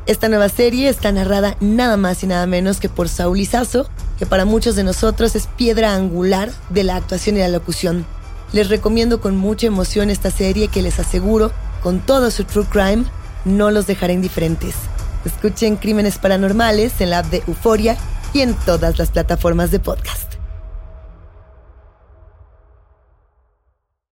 Esta 0.05 0.29
nueva 0.29 0.51
serie 0.51 0.91
está 0.91 1.11
narrada 1.13 1.57
nada 1.61 1.97
más 1.97 2.23
y 2.23 2.27
nada 2.27 2.47
menos 2.47 2.79
que 2.79 2.91
por 2.91 3.09
Saúl 3.09 3.41
Izazo, 3.41 3.89
que 4.19 4.27
para 4.27 4.45
muchos 4.45 4.77
de 4.77 4.85
nosotros 4.85 5.35
es 5.35 5.47
piedra 5.47 5.95
angular 5.95 6.53
de 6.69 6.85
la 6.85 6.97
actuación 6.97 7.37
y 7.37 7.41
la 7.41 7.49
locución. 7.49 8.05
Les 8.53 8.69
recomiendo 8.69 9.21
con 9.23 9.35
mucha 9.35 9.67
emoción 9.67 10.11
esta 10.11 10.31
serie 10.31 10.69
que 10.69 10.83
les 10.83 11.01
aseguro, 11.01 11.53
con 11.83 12.01
todo 12.01 12.31
su 12.31 12.45
true 12.45 12.67
crime, 12.67 13.05
no 13.47 13.71
los 13.71 13.87
dejará 13.87 14.13
indiferentes. 14.13 14.75
Escuchen 15.27 15.77
Crímenes 15.77 16.19
Paranormales 16.19 17.01
en 17.01 17.11
la 17.11 17.19
app 17.19 17.27
de 17.27 17.43
Euforia 17.49 17.97
y 18.33 18.41
en 18.41 18.55
todas 18.55 18.97
las 18.99 19.11
plataformas 19.11 19.73
de 19.73 19.81
podcast. 19.81 20.36